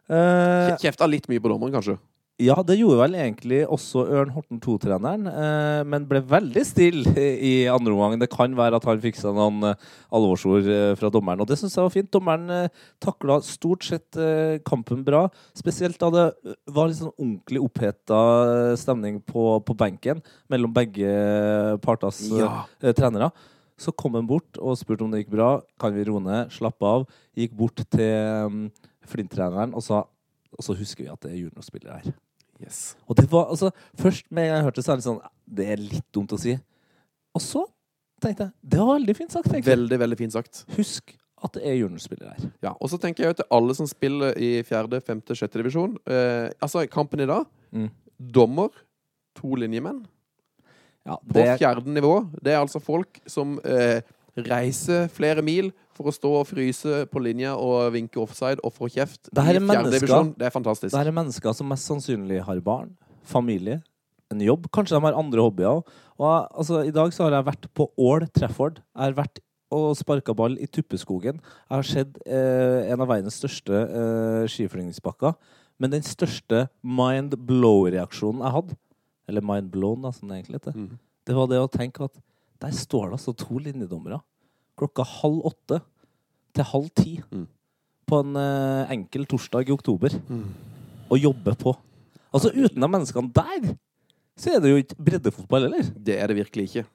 Eh, 0.09 0.77
Kjefta 0.81 1.05
litt 1.05 1.29
mye 1.29 1.43
på 1.45 1.51
dommeren, 1.53 1.75
kanskje. 1.77 1.99
Ja, 2.39 2.55
det 2.63 2.77
gjorde 2.79 3.01
vel 3.01 3.17
egentlig 3.19 3.65
også 3.67 4.05
Ørn 4.15 4.29
Horten 4.31 4.61
2-treneren, 4.63 5.25
eh, 5.27 5.81
men 5.91 6.05
ble 6.07 6.21
veldig 6.23 6.63
stille 6.63 7.11
i 7.19 7.65
andre 7.67 7.91
omgang. 7.97 8.15
Det 8.21 8.29
kan 8.31 8.53
være 8.55 8.79
at 8.79 8.85
han 8.87 9.01
fiksa 9.03 9.33
noen 9.35 9.65
eh, 9.73 9.89
alvorsord 10.15 10.69
eh, 10.71 10.93
fra 11.01 11.11
dommeren, 11.11 11.43
og 11.43 11.49
det 11.51 11.57
syns 11.59 11.75
jeg 11.75 11.83
var 11.89 11.91
fint. 11.97 12.11
Dommeren 12.15 12.47
eh, 12.55 12.69
takla 13.03 13.41
stort 13.43 13.83
sett 13.89 14.15
eh, 14.23 14.61
kampen 14.63 15.03
bra, 15.07 15.25
spesielt 15.59 15.99
da 15.99 16.13
det 16.15 16.27
eh, 16.47 16.55
var 16.77 16.93
litt 16.93 17.01
sånn 17.01 17.11
ordentlig 17.17 17.65
oppheta 17.65 18.21
eh, 18.45 18.77
stemning 18.79 19.19
på, 19.27 19.49
på 19.67 19.79
benken 19.83 20.23
mellom 20.55 20.71
begge 20.79 21.11
parters 21.83 22.23
eh, 22.31 22.39
Ja. 22.39 22.93
trenere. 22.95 23.33
Så 23.79 23.91
kom 23.99 24.15
han 24.15 24.31
bort 24.31 24.63
og 24.63 24.79
spurte 24.79 25.03
om 25.07 25.11
det 25.11 25.25
gikk 25.25 25.35
bra. 25.35 25.51
Kan 25.79 25.95
vi 25.99 26.07
roe 26.07 26.23
ned? 26.23 26.55
Slappe 26.55 26.87
av. 26.87 27.05
Gikk 27.39 27.59
bort 27.59 27.83
til 27.95 28.47
um, 28.47 28.63
Flint-treneren 29.07 29.75
og 29.75 29.83
sa 29.87 30.05
Og 30.59 30.65
så 30.65 30.75
husker 30.75 31.05
vi 31.05 31.11
at 31.13 31.21
det 31.27 31.31
er 31.35 31.43
juniorspillere 31.45 31.99
her. 32.01 32.15
Yes. 32.59 32.97
Og 33.07 33.15
det 33.19 33.29
var 33.31 33.53
altså 33.53 33.71
Først 34.01 34.27
med 34.35 34.49
jeg 34.49 34.65
hørte 34.67 34.81
det, 34.81 34.85
så 34.87 34.93
er 34.93 34.99
det 34.99 35.07
sånn 35.07 35.21
Det 35.47 35.67
er 35.71 35.79
litt 35.79 36.07
dumt 36.15 36.33
å 36.35 36.39
si. 36.41 36.57
Og 37.37 37.45
så 37.45 37.63
tenkte 38.23 38.49
jeg 38.49 38.73
Det 38.75 38.81
var 38.83 38.97
veldig 38.97 39.15
fint 39.15 39.35
sagt, 39.37 39.47
egentlig. 39.53 39.71
Veldig, 39.71 39.99
veldig 40.03 40.19
fint 40.19 40.35
sagt. 40.35 40.65
Husk 40.75 41.15
at 41.45 41.55
det 41.55 41.65
er 41.71 41.77
juniorspillere 41.79 42.35
her. 42.35 42.51
Ja, 42.67 42.73
Og 42.81 42.91
så 42.91 42.99
tenker 42.99 43.23
jeg 43.25 43.33
jo 43.33 43.39
til 43.41 43.51
alle 43.55 43.75
som 43.79 43.87
spiller 43.87 44.35
i 44.43 44.51
fjerde, 44.67 44.99
femte, 45.07 45.37
sjette 45.39 45.61
divisjon. 45.61 45.95
Eh, 46.11 46.51
altså, 46.59 46.83
kampen 46.91 47.23
i 47.23 47.29
dag. 47.31 47.47
Mm. 47.71 47.89
Dommer, 48.35 48.73
to 49.39 49.55
linjemenn. 49.55 50.01
Ja, 51.07 51.17
På 51.23 51.45
fjerde 51.61 51.95
nivå. 51.95 52.17
Det 52.43 52.53
er 52.57 52.59
altså 52.61 52.83
folk 52.83 53.21
som 53.31 53.57
eh, 53.63 54.03
reiser 54.49 55.07
flere 55.15 55.45
mil 55.47 55.71
for 55.99 56.11
å 56.11 56.15
stå 56.15 56.31
og 56.41 56.47
fryse 56.49 57.03
på 57.11 57.23
linja 57.25 57.57
og 57.59 57.91
vinke 57.95 58.21
offside 58.23 58.63
og 58.63 58.75
få 58.77 58.91
kjeft. 58.95 59.29
Det 59.29 59.45
her 59.45 59.59
er 59.59 59.91
divisjon. 59.91 60.33
Det 60.39 60.49
det 60.49 60.95
her 60.95 61.11
er 61.11 61.17
mennesker 61.17 61.57
som 61.57 61.69
mest 61.71 61.91
sannsynlig 61.91 62.41
har 62.47 62.63
barn, 62.65 62.95
familie, 63.27 63.81
en 64.33 64.45
jobb. 64.45 64.69
Kanskje 64.75 64.97
de 64.97 65.05
har 65.05 65.19
andre 65.19 65.45
hobbyer. 65.45 65.83
Og 66.19 66.31
altså, 66.31 66.83
i 66.87 66.95
dag 66.95 67.13
så 67.15 67.27
har 67.27 67.39
jeg 67.39 67.49
vært 67.49 67.69
på 67.77 67.89
Ål 67.99 68.29
Trefford. 68.35 68.83
Jeg 68.95 69.11
har 69.11 69.19
vært 69.19 69.43
og 69.75 69.93
sparka 69.99 70.33
ball 70.37 70.57
i 70.63 70.69
Tuppeskogen. 70.71 71.41
Jeg 71.43 71.75
har 71.75 71.87
sett 71.87 72.15
eh, 72.25 72.89
en 72.89 73.03
av 73.05 73.11
verdens 73.11 73.37
største 73.41 73.83
eh, 73.85 74.45
skiflygingsbakker. 74.49 75.35
Men 75.79 75.93
den 75.93 76.07
største 76.07 76.67
mind 76.83 77.37
blow-reaksjonen 77.49 78.43
jeg 78.43 78.55
hadde, 78.57 78.79
eller 79.29 79.45
mind 79.45 79.69
blown, 79.75 80.01
da, 80.03 80.13
som 80.15 80.31
det 80.31 80.41
egentlig 80.41 80.63
heter, 80.63 80.75
mm. 80.75 80.97
det 81.29 81.37
var 81.37 81.51
det 81.53 81.61
å 81.63 81.71
tenke 81.71 82.09
at 82.09 82.17
der 82.59 82.75
står 82.75 83.11
det 83.11 83.19
altså 83.21 83.37
to 83.39 83.61
linjedommere 83.63 84.19
klokka 84.79 85.05
halv 85.05 85.43
åtte 85.53 85.81
til 86.55 86.65
halv 86.73 86.89
ti 86.97 87.21
Mm. 87.33 87.47
på 88.09 88.21
en 88.25 88.37
eh, 88.41 88.93
enkel 88.95 89.27
torsdag 89.29 89.69
i 89.69 89.73
oktober 89.75 90.15
Mm. 90.31 90.45
og 91.11 91.19
jobbe 91.19 91.55
på. 91.61 91.77
Altså 92.33 92.51
uten 92.53 92.81
de 92.81 92.89
menneskene 92.89 93.33
der, 93.33 93.75
så 94.39 94.55
er 94.57 94.61
det 94.61 94.71
jo 94.71 94.77
ikke 94.83 94.97
breddefotball 95.03 95.63
heller. 95.69 95.83
Det 95.97 96.17
er 96.21 96.27
det 96.29 96.37
virkelig 96.37 96.69
ikke. 96.71 96.87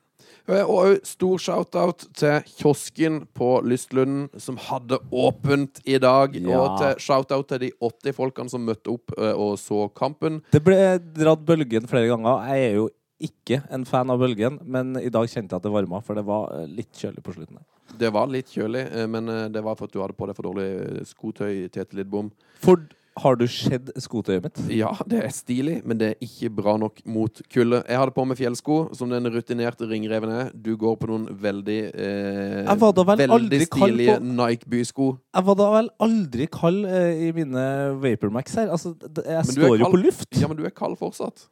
Eh, 0.48 0.64
Og 0.66 0.98
stor 1.08 1.38
shout-out 1.40 2.06
til 2.14 2.42
kiosken 2.58 3.28
på 3.34 3.62
Lystlunden, 3.64 4.30
som 4.40 4.58
hadde 4.58 4.98
åpent 5.12 5.80
i 5.86 5.98
dag. 5.98 6.36
Ja. 6.36 6.58
Og 6.60 6.80
til 6.80 6.96
shout-out 7.00 7.48
til 7.48 7.60
de 7.60 7.72
80 7.82 8.12
folkene 8.16 8.50
som 8.50 8.66
møtte 8.66 8.92
opp 8.92 9.14
eh, 9.18 9.32
og 9.34 9.58
så 9.58 9.88
kampen. 9.96 10.42
Det 10.52 10.64
ble 10.64 11.00
dratt 11.16 11.46
bølgen 11.46 11.88
flere 11.88 12.08
ganger. 12.12 12.44
Jeg 12.50 12.72
er 12.72 12.76
jo 12.82 12.90
ikke 13.28 13.62
en 13.74 13.86
fan 13.90 14.12
av 14.14 14.20
bølgen, 14.24 14.60
men 14.66 14.96
i 15.02 15.10
dag 15.14 15.30
kjente 15.32 15.54
jeg 15.56 15.62
at 15.62 15.68
det 15.68 15.74
varma, 15.74 16.02
for 16.06 16.20
det 16.20 16.26
var 16.28 16.50
eh, 16.62 16.68
litt 16.80 16.92
kjølig 17.00 17.24
på 17.26 17.36
slutten. 17.38 17.62
Det 18.00 18.10
var 18.16 18.28
litt 18.32 18.50
kjølig, 18.54 18.88
eh, 18.92 19.08
men 19.08 19.30
eh, 19.30 19.46
det 19.54 19.62
var 19.66 19.78
for 19.80 19.88
at 19.90 19.94
du 19.96 20.02
hadde 20.04 20.18
på 20.18 20.28
deg 20.30 20.36
for 20.40 20.50
dårlig 20.52 21.06
skotøy. 21.10 21.70
Tete 21.74 21.96
Lidbom. 22.00 22.32
For 22.64 22.82
har 23.22 23.36
du 23.38 23.44
sett 23.46 23.92
skotøyet 24.02 24.42
mitt? 24.42 24.60
Ja, 24.74 24.90
det 25.06 25.20
er 25.22 25.30
stilig, 25.36 25.76
men 25.86 26.00
det 26.02 26.08
er 26.16 26.24
ikke 26.26 26.50
bra 26.58 26.74
nok 26.82 27.04
mot 27.06 27.44
kulde. 27.54 27.84
Jeg 27.86 28.00
hadde 28.02 28.16
på 28.16 28.24
meg 28.26 28.40
fjellsko, 28.40 28.78
som 28.98 29.12
den 29.14 29.30
rutinerte 29.30 29.86
ringreven 29.86 30.32
er. 30.34 30.50
Du 30.56 30.72
går 30.82 30.96
på 30.98 31.12
noen 31.12 31.28
veldig 31.44 31.78
eh, 31.94 32.72
Veldig 32.74 33.60
stilige 33.68 34.16
på- 34.18 34.26
Nike-bysko. 34.40 35.12
Jeg 35.38 35.46
var 35.52 35.60
da 35.62 35.70
vel 35.76 35.92
aldri 36.08 36.48
kald 36.58 36.88
eh, 36.90 37.28
i 37.28 37.32
mine 37.38 37.68
Vapormax 38.02 38.58
her. 38.58 38.74
Altså, 38.74 38.96
jeg 38.98 39.46
står 39.52 39.78
jo 39.84 39.92
på 39.94 40.02
luft. 40.02 40.32
Ja, 40.42 40.50
men 40.50 40.58
du 40.58 40.66
er 40.66 40.74
kald 40.74 40.98
fortsatt. 40.98 41.46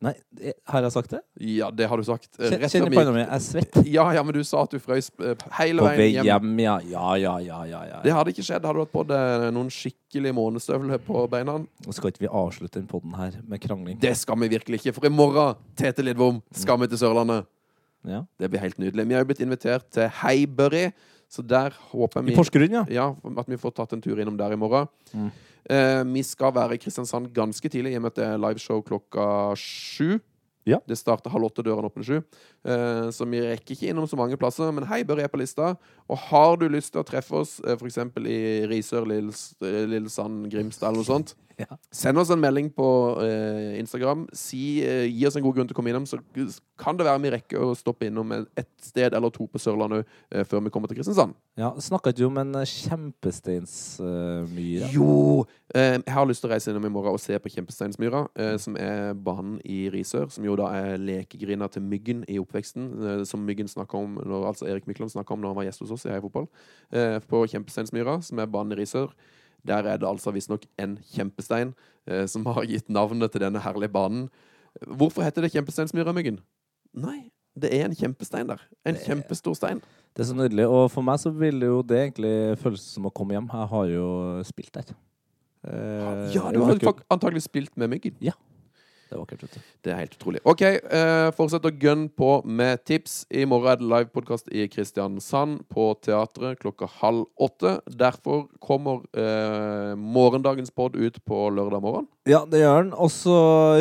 Nei, 0.00 0.14
har 0.72 0.84
jeg 0.86 0.92
sagt 0.94 1.10
det? 1.12 1.18
Ja, 1.44 1.66
det 1.76 1.84
har 1.90 2.00
du 2.00 2.04
sagt. 2.08 2.30
Eh, 2.40 2.54
Kjenner 2.56 2.88
på 2.88 2.92
vi 2.94 2.96
panna 2.96 3.18
jeg 3.20 3.28
er 3.36 3.42
svett. 3.44 3.74
Ja, 3.84 4.06
ja, 4.16 4.22
men 4.24 4.32
du 4.32 4.40
sa 4.48 4.62
at 4.64 4.72
du 4.72 4.80
frøs 4.80 5.10
eh, 5.20 5.34
hele 5.58 5.82
På 5.82 5.90
vei 5.90 5.96
veien 5.98 6.14
hjem. 6.24 6.30
hjem, 6.30 6.62
ja. 6.64 6.76
Ja, 6.88 7.10
ja, 7.20 7.34
ja, 7.44 7.58
ja, 7.68 7.80
ja. 7.90 7.98
Det 8.06 8.14
hadde 8.16 8.32
ikke 8.32 8.44
skjedd. 8.46 8.64
Hadde 8.64 8.78
du 8.78 8.84
hatt 8.86 8.94
på 8.94 9.04
deg 9.10 9.44
noen 9.52 9.68
skikkelige 9.74 10.32
månestøvler 10.38 11.02
på 11.04 11.26
beina? 11.32 11.58
Skal 11.92 12.14
ikke 12.14 12.24
vi 12.24 12.32
avslutte 12.32 12.80
den 12.80 12.88
podden 12.88 13.12
her 13.18 13.36
med 13.44 13.60
krangling. 13.60 14.00
Det 14.00 14.14
skal 14.16 14.40
vi 14.40 14.48
virkelig 14.56 14.80
ikke, 14.80 14.96
for 14.96 15.10
i 15.10 15.12
morgen, 15.12 15.60
Tete 15.76 16.06
Lidvom, 16.06 16.40
skal 16.56 16.80
vi 16.80 16.88
til 16.94 17.02
Sørlandet. 17.04 17.44
Ja. 18.08 18.22
Det 18.40 18.48
blir 18.48 18.64
helt 18.64 18.80
nydelig. 18.80 19.04
Vi 19.04 19.18
har 19.18 19.26
jo 19.26 19.28
blitt 19.28 19.44
invitert 19.44 19.84
til 19.92 20.08
Heibury, 20.22 20.86
så 21.28 21.44
der 21.44 21.76
håper 21.92 22.24
vi 22.24 22.32
I 22.32 22.40
Porsgrunn, 22.40 22.72
ja. 22.80 22.86
ja, 22.88 23.10
at 23.12 23.52
vi 23.52 23.60
får 23.60 23.76
tatt 23.76 23.92
en 23.94 24.00
tur 24.00 24.16
innom 24.16 24.40
der 24.40 24.56
i 24.56 24.58
morgen. 24.58 24.88
Mm. 25.12 25.28
Eh, 25.68 26.02
vi 26.08 26.22
skal 26.26 26.54
være 26.56 26.78
i 26.78 26.80
Kristiansand 26.82 27.28
ganske 27.36 27.68
tidlig, 27.68 27.92
i 27.92 28.00
og 28.00 28.06
med 28.06 28.12
at 28.14 28.20
det 28.20 28.26
er 28.30 28.40
liveshow 28.40 28.80
klokka 28.86 29.24
sju. 29.60 30.18
Ja. 30.68 30.76
Det 30.86 30.98
starter 31.00 31.32
halv 31.32 31.48
åtte, 31.48 31.64
døren 31.64 31.86
åpner 31.88 32.04
sju. 32.04 32.18
Eh, 32.68 33.06
så 33.16 33.26
vi 33.26 33.40
rekker 33.40 33.74
ikke 33.74 33.90
innom 33.90 34.06
så 34.06 34.18
mange 34.20 34.36
plasser. 34.38 34.68
Men 34.76 34.84
hei, 34.90 35.00
Børre 35.08 35.24
er 35.24 35.32
på 35.32 35.40
lista. 35.40 35.72
Og 36.06 36.18
har 36.28 36.56
du 36.60 36.66
lyst 36.68 36.92
til 36.94 37.00
å 37.02 37.06
treffe 37.08 37.40
oss 37.40 37.58
eh, 37.64 37.76
f.eks. 37.80 37.96
i 38.28 38.40
Risør, 38.70 39.08
Lilles- 39.08 39.54
Lillesand, 39.64 40.44
Grimstad 40.52 40.90
eller 40.92 41.00
noe 41.02 41.08
sånt, 41.08 41.34
Ja. 41.60 41.76
send 41.92 42.18
oss 42.18 42.30
en 42.32 42.40
melding 42.40 42.70
på 42.72 42.86
eh, 43.24 43.78
Instagram. 43.80 44.26
Si, 44.36 44.80
eh, 44.84 45.06
gi 45.10 45.26
oss 45.28 45.36
en 45.36 45.44
god 45.44 45.54
grunn 45.58 45.68
til 45.70 45.76
å 45.76 45.78
komme 45.78 45.92
innom, 45.92 46.06
så 46.08 46.18
kan 46.80 46.96
det 46.96 47.04
være 47.06 47.20
vi 47.20 47.32
rekker 47.36 47.60
å 47.60 47.74
stoppe 47.76 48.06
innom 48.08 48.32
et 48.32 48.70
sted 48.80 49.12
eller 49.14 49.32
to 49.34 49.44
på 49.50 49.60
Sørlandet 49.60 50.06
eh, 50.32 50.44
før 50.48 50.64
vi 50.64 50.72
kommer 50.72 50.88
til 50.90 51.00
Kristiansand. 51.00 51.34
ja 51.60 51.72
Snakka 51.80 52.14
ikke 52.14 52.28
om 52.30 52.38
en 52.40 52.52
kjempesteinsmyr? 52.64 52.90
kjempesteinsmyre? 52.90 54.90
Jo! 54.94 55.44
Eh, 55.74 55.98
jeg 56.00 56.14
har 56.14 56.26
lyst 56.26 56.42
til 56.42 56.50
å 56.50 56.52
reise 56.54 56.72
innom 56.72 56.86
i 56.88 56.92
morgen 56.92 57.14
og 57.14 57.20
se 57.22 57.36
på 57.38 57.50
Kjempesteinsmyra, 57.54 58.24
eh, 58.40 58.56
som 58.58 58.76
er 58.80 59.12
banen 59.14 59.58
i 59.64 59.84
Risør. 59.92 60.30
Som 60.32 60.44
jo 60.48 60.56
da 60.58 60.70
er 60.74 60.96
lekegrinda 60.98 61.68
til 61.70 61.82
Myggen 61.86 62.24
i 62.28 62.40
oppveksten, 62.42 62.88
eh, 63.06 63.24
som 63.24 63.44
Myggen 63.46 63.68
snakka 63.70 63.98
om 63.98 64.16
når, 64.18 64.48
altså 64.52 64.66
Erik 64.70 64.88
Mykland 64.90 65.12
snakka 65.12 65.34
om 65.36 65.40
når 65.40 65.48
han 65.54 65.60
var 65.60 65.68
gjest 65.68 65.84
hos 65.84 65.92
oss 65.94 66.06
i 66.06 66.10
Heia 66.10 66.20
Fotball. 66.24 66.48
Eh, 66.92 67.18
på 67.20 67.44
Kjempesteinsmyra, 67.46 68.20
som 68.22 68.38
er 68.38 68.46
banen 68.50 68.72
i 68.76 68.80
Risør. 68.82 69.12
Der 69.66 69.84
er 69.84 69.98
det 70.00 70.08
altså 70.08 70.32
visstnok 70.32 70.64
en 70.80 70.98
kjempestein 71.12 71.74
eh, 72.06 72.26
som 72.26 72.44
har 72.46 72.64
gitt 72.64 72.88
navnet 72.88 73.32
til 73.32 73.40
denne 73.44 73.60
herlige 73.60 73.92
banen. 73.92 74.28
Hvorfor 74.86 75.22
heter 75.26 75.42
det 75.42 75.50
Kjempesteinsmyra, 75.52 76.12
Myggen? 76.14 76.38
Nei, 76.94 77.30
det 77.58 77.72
er 77.74 77.84
en 77.88 77.94
kjempestein 77.98 78.46
der. 78.48 78.60
En 78.86 78.94
kjempestor 78.96 79.54
stein. 79.58 79.82
Det 80.16 80.22
er 80.24 80.28
så 80.30 80.36
nydelig. 80.38 80.64
Og 80.70 80.88
for 80.90 81.02
meg 81.06 81.18
så 81.22 81.30
vil 81.34 81.60
jo 81.66 81.82
det 81.82 81.98
egentlig 81.98 82.34
føles 82.62 82.80
som 82.94 83.06
å 83.06 83.12
komme 83.14 83.34
hjem. 83.36 83.50
Jeg 83.52 83.68
har 83.74 83.86
jo 83.92 84.06
spilt 84.48 84.72
der. 84.78 84.94
Eh, 85.66 86.30
Ja, 86.34 86.50
du 86.54 86.62
har 86.64 86.78
fak- 86.80 87.02
antagelig 87.10 87.42
spilt 87.44 87.76
med 87.76 87.90
myggen. 87.90 88.14
Det 89.10 89.16
er 89.16 89.22
vakkert. 89.24 89.56
Det 89.82 89.90
er 89.90 89.96
helt 89.98 90.12
utrolig. 90.14 90.40
OK, 90.46 90.60
eh, 90.62 91.28
fortsett 91.34 91.64
å 91.66 91.72
gønne 91.82 92.12
på 92.14 92.28
med 92.46 92.84
tips. 92.86 93.24
I 93.34 93.42
morgen 93.42 93.72
er 93.72 93.80
det 93.80 93.88
livepodkast 93.90 94.52
i 94.54 94.68
Kristiansand 94.70 95.64
på 95.66 95.88
teatret 95.98 96.60
klokka 96.62 96.86
halv 97.00 97.24
åtte. 97.34 97.80
Derfor 97.90 98.44
kommer 98.62 99.02
eh, 99.10 99.96
morgendagens 99.98 100.70
pod 100.70 100.94
ut 100.94 101.18
på 101.26 101.42
lørdag 101.50 101.82
morgen. 101.82 102.06
Ja, 102.28 102.42
det 102.44 102.58
gjør 102.60 102.82
den. 102.82 102.90
Og 103.00 103.08
så 103.08 103.34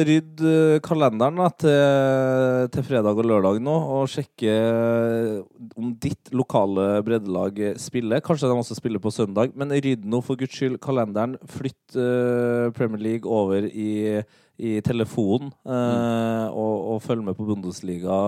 rydd 0.08 0.40
eh, 0.48 0.78
kalenderen 0.84 1.42
da, 1.42 1.50
til, 1.60 2.70
til 2.72 2.86
fredag 2.88 3.20
og 3.20 3.28
lørdag 3.28 3.60
nå, 3.60 3.74
og 3.98 4.08
sjekke 4.08 4.54
eh, 4.54 5.42
om 5.76 5.90
ditt 6.00 6.32
lokale 6.32 7.02
breddelag 7.04 7.60
spiller. 7.84 8.24
Kanskje 8.24 8.48
de 8.48 8.56
også 8.56 8.78
spiller 8.80 9.04
på 9.04 9.12
søndag, 9.12 9.52
men 9.60 9.76
rydd 9.76 10.08
nå 10.08 10.24
for 10.24 10.40
guds 10.40 10.56
skyld 10.56 10.80
kalenderen. 10.80 11.36
Flytt 11.52 12.00
uh, 12.00 12.72
Premier 12.78 13.04
League 13.10 13.28
over 13.28 13.68
i, 13.68 14.24
i 14.56 14.78
telefonen, 14.88 15.52
eh, 15.68 16.48
og, 16.48 16.76
og 16.96 17.04
følg 17.04 17.28
med 17.28 17.36
på 17.36 17.50
Bundesliga 17.50 18.22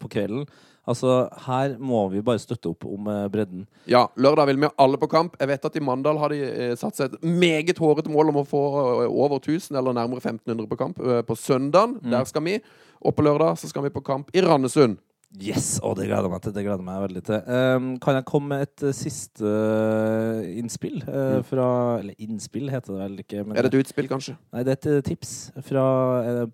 på 0.00 0.08
kvelden. 0.16 0.48
Altså, 0.90 1.24
her 1.46 1.76
må 1.80 2.02
vi 2.12 2.20
bare 2.24 2.42
støtte 2.42 2.68
opp 2.74 2.84
om 2.88 3.08
eh, 3.08 3.24
bredden. 3.32 3.64
Ja, 3.88 4.04
lørdag 4.20 4.50
vil 4.50 4.60
vi 4.64 4.72
alle 4.84 5.00
på 5.00 5.08
kamp. 5.12 5.38
Jeg 5.40 5.48
vet 5.48 5.64
at 5.70 5.78
i 5.80 5.84
Mandal 5.84 6.20
har 6.20 6.34
de 6.34 6.42
eh, 6.44 6.74
satt 6.80 6.98
seg 6.98 7.14
et 7.14 7.24
meget 7.24 7.80
hårete 7.80 8.12
mål 8.12 8.34
om 8.34 8.42
å 8.42 8.46
få 8.48 8.62
eh, 8.82 9.08
over 9.08 9.40
1000, 9.40 9.78
eller 9.80 9.96
nærmere 9.96 10.20
1500 10.20 10.68
på 10.68 10.80
kamp. 10.80 11.00
På 11.24 11.38
søndagen, 11.38 11.98
der 12.04 12.28
skal 12.28 12.44
vi. 12.44 12.58
Og 13.04 13.16
på 13.16 13.24
lørdag 13.24 13.58
så 13.60 13.68
skal 13.68 13.86
vi 13.86 13.94
på 13.94 14.04
kamp 14.04 14.30
i 14.36 14.44
Randesund. 14.44 15.00
Yes! 15.34 15.80
Å, 15.82 15.90
det 15.98 16.06
gleder 16.06 16.28
jeg 16.28 16.30
meg 16.30 16.42
til. 16.44 16.52
Det 16.54 16.62
gleder 16.62 16.78
jeg 16.78 16.86
meg 16.86 17.00
veldig 17.08 17.22
til. 17.26 17.40
Um, 17.50 17.88
kan 18.02 18.18
jeg 18.18 18.26
komme 18.28 18.52
med 18.52 18.68
et 18.68 18.84
uh, 18.86 18.92
siste 18.94 19.42
uh, 19.42 20.44
innspill 20.60 21.00
eh, 21.02 21.40
fra 21.48 21.68
Eller 21.98 22.14
innspill 22.22 22.70
heter 22.70 22.94
det 22.94 23.00
vel 23.00 23.22
ikke. 23.24 23.42
Men 23.42 23.58
Er 23.58 23.66
det 23.66 23.74
et 23.74 23.80
utspill, 23.82 24.10
kanskje? 24.10 24.36
Nei, 24.54 24.62
det 24.66 24.76
er 24.76 25.00
et 25.00 25.08
tips 25.10 25.34
fra, 25.66 25.86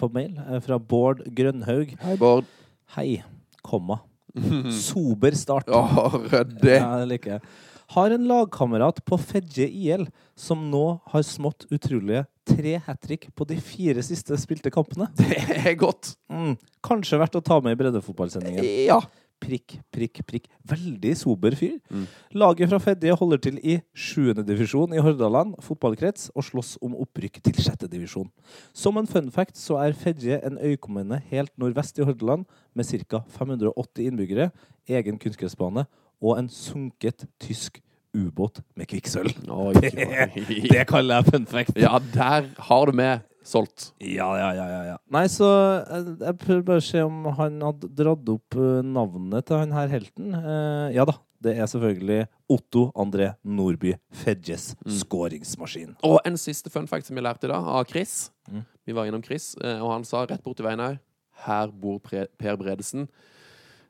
på 0.01 0.09
mail 0.17 0.39
fra 0.65 0.81
Bård 0.81 1.27
Grønhaug. 1.29 1.93
Hei, 2.01 2.17
Bård. 2.21 2.49
Hei, 2.97 3.11
komma. 3.67 4.01
Sober 4.91 5.37
start. 5.39 5.69
Oh, 5.69 6.21
det 6.63 6.79
Ja, 6.79 6.95
det 7.03 7.11
liker 7.15 7.37
jeg. 7.37 7.45
Har 7.91 8.13
en 8.15 8.27
lagkamerat 8.31 9.01
på 9.05 9.19
Fedje 9.19 9.67
IL 9.67 10.05
som 10.39 10.69
nå 10.71 11.01
har 11.11 11.25
smått 11.27 11.67
utrolige 11.75 12.23
tre 12.47 12.77
hat 12.87 13.01
trick 13.03 13.27
på 13.35 13.47
de 13.51 13.57
fire 13.63 14.03
siste 14.07 14.39
spilte 14.39 14.71
kampene. 14.71 15.09
Det 15.19 15.59
er 15.59 15.75
godt. 15.79 16.15
Mm. 16.31 16.55
Kanskje 16.87 17.19
verdt 17.21 17.39
å 17.39 17.43
ta 17.45 17.59
med 17.65 17.75
i 17.75 17.81
breddefotballsendingen. 17.81 18.63
Ja. 18.87 19.01
Prikk, 19.41 19.79
prikk, 19.95 20.21
prikk. 20.29 20.49
Veldig 20.69 21.13
sober 21.17 21.55
fyr. 21.57 21.79
Laget 22.37 22.69
fra 22.71 22.81
Fedje 22.83 23.15
holder 23.17 23.41
til 23.47 23.59
i 23.65 23.79
7. 23.97 24.35
divisjon 24.45 24.93
i 24.93 25.01
Hordaland 25.01 25.55
fotballkrets 25.65 26.29
og 26.35 26.45
slåss 26.45 26.75
om 26.85 26.95
opprykk 27.01 27.41
til 27.47 27.57
6. 27.57 27.87
divisjon. 27.91 28.29
Som 28.77 29.01
en 29.01 29.09
fun 29.09 29.31
fact 29.33 29.57
så 29.59 29.81
er 29.81 29.97
Fedje 29.97 30.41
en 30.47 30.59
øykommune 30.61 31.23
helt 31.31 31.53
nordvest 31.59 31.99
i 31.99 32.05
Hordaland 32.05 32.45
med 32.75 32.85
ca. 32.85 33.23
580 33.39 34.11
innbyggere, 34.11 34.51
egen 34.89 35.19
kunstgressbane 35.19 35.87
og 36.21 36.37
en 36.39 36.49
sunket 36.53 37.25
tysk 37.41 37.81
ubåt 38.15 38.61
med 38.77 38.89
kvikksølv. 38.91 39.35
Oi. 39.49 39.75
Det 40.75 40.87
kaller 40.91 41.21
jeg 41.21 41.33
fun 41.33 41.47
fact. 41.47 41.77
Ja, 41.79 41.99
der 42.15 42.49
har 42.59 42.87
du 42.87 42.93
med 42.93 43.25
solgt. 43.47 43.91
Ja, 44.03 44.29
ja, 44.39 44.51
ja, 44.57 44.67
ja, 44.69 44.81
ja. 44.93 44.97
Nei, 45.13 45.25
så 45.33 45.49
jeg, 45.49 46.17
jeg 46.21 46.39
prøver 46.43 46.63
bare 46.67 46.83
å 46.83 46.85
se 46.85 47.03
om 47.07 47.25
han 47.39 47.59
hadde 47.65 47.91
dratt 47.97 48.33
opp 48.35 48.57
eh, 48.59 48.81
navnet 48.87 49.49
til 49.49 49.61
han 49.63 49.75
her 49.75 49.93
helten. 49.93 50.35
Eh, 50.37 50.87
ja 50.97 51.07
da, 51.09 51.17
det 51.41 51.55
er 51.57 51.71
selvfølgelig 51.73 52.21
Otto 52.53 52.87
André 53.01 53.31
Nordby 53.47 53.95
Fedjes 54.23 54.75
skåringsmaskin. 55.01 55.97
Og 56.07 56.19
en 56.29 56.37
siste 56.41 56.73
fun 56.73 56.89
fact 56.91 57.09
som 57.09 57.17
vi 57.17 57.25
lærte 57.25 57.49
i 57.49 57.53
dag, 57.53 57.65
av 57.65 57.87
Chris. 57.89 58.29
Mm. 58.51 58.65
Vi 58.87 58.97
var 58.97 59.09
innom 59.09 59.25
Chris, 59.25 59.55
eh, 59.65 59.81
og 59.81 59.95
han 59.95 60.07
sa 60.09 60.27
rett 60.29 60.45
borti 60.45 60.67
veien 60.67 60.83
her 60.83 61.01
Her 61.47 61.71
bor 61.73 62.01
Pre 62.05 62.27
Per 62.37 62.59
Bredesen. 62.61 63.09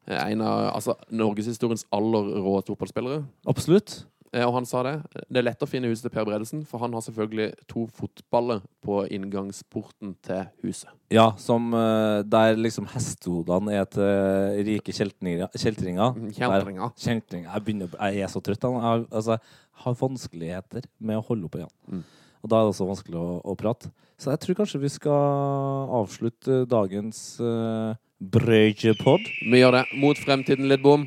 Eh, 0.06 0.18
En 0.30 0.42
av 0.46 0.68
altså, 0.76 0.94
norgeshistoriens 1.10 1.86
aller 1.90 2.30
råeste 2.38 2.70
fotballspillere. 2.72 3.24
Absolutt. 3.50 4.04
Eh, 4.32 4.46
Og 4.46 4.54
han 4.54 4.66
sa 4.68 4.82
det. 4.86 4.94
Det 5.28 5.40
er 5.40 5.46
lett 5.48 5.62
å 5.62 5.68
finne 5.68 5.90
huset 5.90 6.06
til 6.06 6.12
Per 6.14 6.26
Bredesen, 6.28 6.62
for 6.68 6.82
han 6.84 6.92
har 6.94 7.02
selvfølgelig 7.02 7.48
to 7.70 7.86
fotballer 7.96 8.62
på 8.84 9.02
inngangsporten 9.10 10.14
til 10.26 10.44
huset. 10.62 10.92
Ja, 11.10 11.32
som 11.40 11.72
eh, 11.74 12.22
der 12.22 12.54
liksom 12.60 12.86
hestehodene 12.92 13.74
er 13.80 13.88
til 13.90 14.62
rike 14.68 14.94
kjeltringer. 14.94 15.50
Kjeltringer. 15.58 16.14
Kjeltringer. 16.36 17.50
Jeg, 17.50 17.64
begynner, 17.66 17.98
jeg 17.98 18.22
er 18.22 18.30
så 18.30 18.42
trøtt. 18.44 18.62
Jeg 18.62 18.86
har, 18.86 19.04
altså, 19.10 19.40
jeg 19.40 19.84
har 19.86 19.98
vanskeligheter 19.98 20.86
med 20.98 21.18
å 21.18 21.26
holde 21.26 21.50
opp 21.50 21.58
øynene. 21.58 21.74
Mm. 21.90 22.04
Og 22.40 22.48
da 22.48 22.56
er 22.56 22.68
det 22.68 22.72
også 22.72 22.88
vanskelig 22.88 23.18
å, 23.20 23.40
å 23.44 23.56
prate. 23.58 23.90
Så 24.20 24.30
jeg 24.32 24.40
tror 24.44 24.60
kanskje 24.62 24.80
vi 24.82 24.90
skal 24.92 25.90
avslutte 25.96 26.62
dagens 26.68 27.18
uh, 27.40 27.96
Brøyjepod. 28.20 29.26
Vi 29.48 29.60
gjør 29.60 29.78
det. 29.78 29.86
Mot 30.00 30.18
fremtiden, 30.20 30.68
Lidbom. 30.68 31.06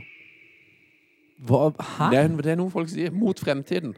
Hva? 1.48 1.70
Hæ? 1.76 2.10
Det 2.14 2.20
er, 2.20 2.34
det 2.46 2.52
er 2.54 2.60
noe 2.60 2.74
folk 2.74 2.92
sier. 2.92 3.14
Mot 3.16 3.40
fremtiden. 3.40 3.96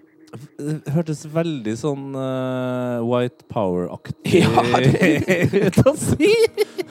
Det 0.60 0.92
hørtes 0.92 1.22
veldig 1.32 1.74
sånn 1.80 2.10
eh, 2.20 3.04
White 3.08 3.46
Power-aktig 3.52 4.42
Ja, 4.42 4.64
ut 5.70 5.80
å 5.86 5.94
si. 6.00 6.32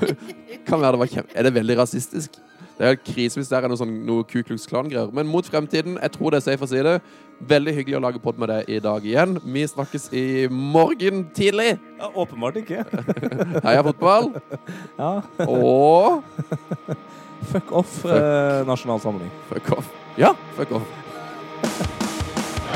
Kan 0.69 0.81
være 0.81 0.95
det 0.95 1.03
var 1.03 1.11
kjem... 1.13 1.29
Er 1.35 1.49
det 1.49 1.53
veldig 1.59 1.77
rasistisk? 1.83 2.39
Det 2.79 2.87
er 2.89 2.97
krise 2.99 3.39
hvis 3.39 3.51
det 3.51 3.59
er 3.59 3.69
noe, 3.71 3.79
sånn, 3.79 3.93
noe 4.07 4.25
Ku 4.27 4.41
Klux 4.43 4.67
Klan-greier. 4.71 5.13
Men 5.15 5.29
mot 5.31 5.47
fremtiden, 5.47 5.95
jeg 6.01 6.15
tror 6.17 6.35
det 6.35 6.41
er 6.41 6.47
safe 6.49 6.67
å 6.67 6.71
si 6.71 6.83
det. 6.83 6.97
Veldig 7.45 7.75
hyggelig 7.77 7.99
å 7.99 8.03
lage 8.03 8.23
pod 8.23 8.39
med 8.41 8.51
deg 8.51 8.71
i 8.71 8.81
dag 8.83 9.07
igjen. 9.07 9.37
Vi 9.43 9.63
snakkes 9.71 10.09
i 10.17 10.25
morgen 10.51 11.25
tidlig. 11.37 11.77
Ja, 12.01 12.11
åpenbart 12.11 12.59
ikke. 12.63 12.83
Heia 13.67 13.85
fotball. 13.87 14.33
Ja. 14.99 15.13
Og 15.47 16.23
Fuck 17.53 17.75
off, 17.77 17.99
eh, 18.09 18.63
nasjonal 18.65 19.03
samling. 19.05 19.31
fuck 19.51 19.67
off. 19.77 19.91
Ja, 20.17 20.31
fuck 20.57 20.71
off. 20.79 20.87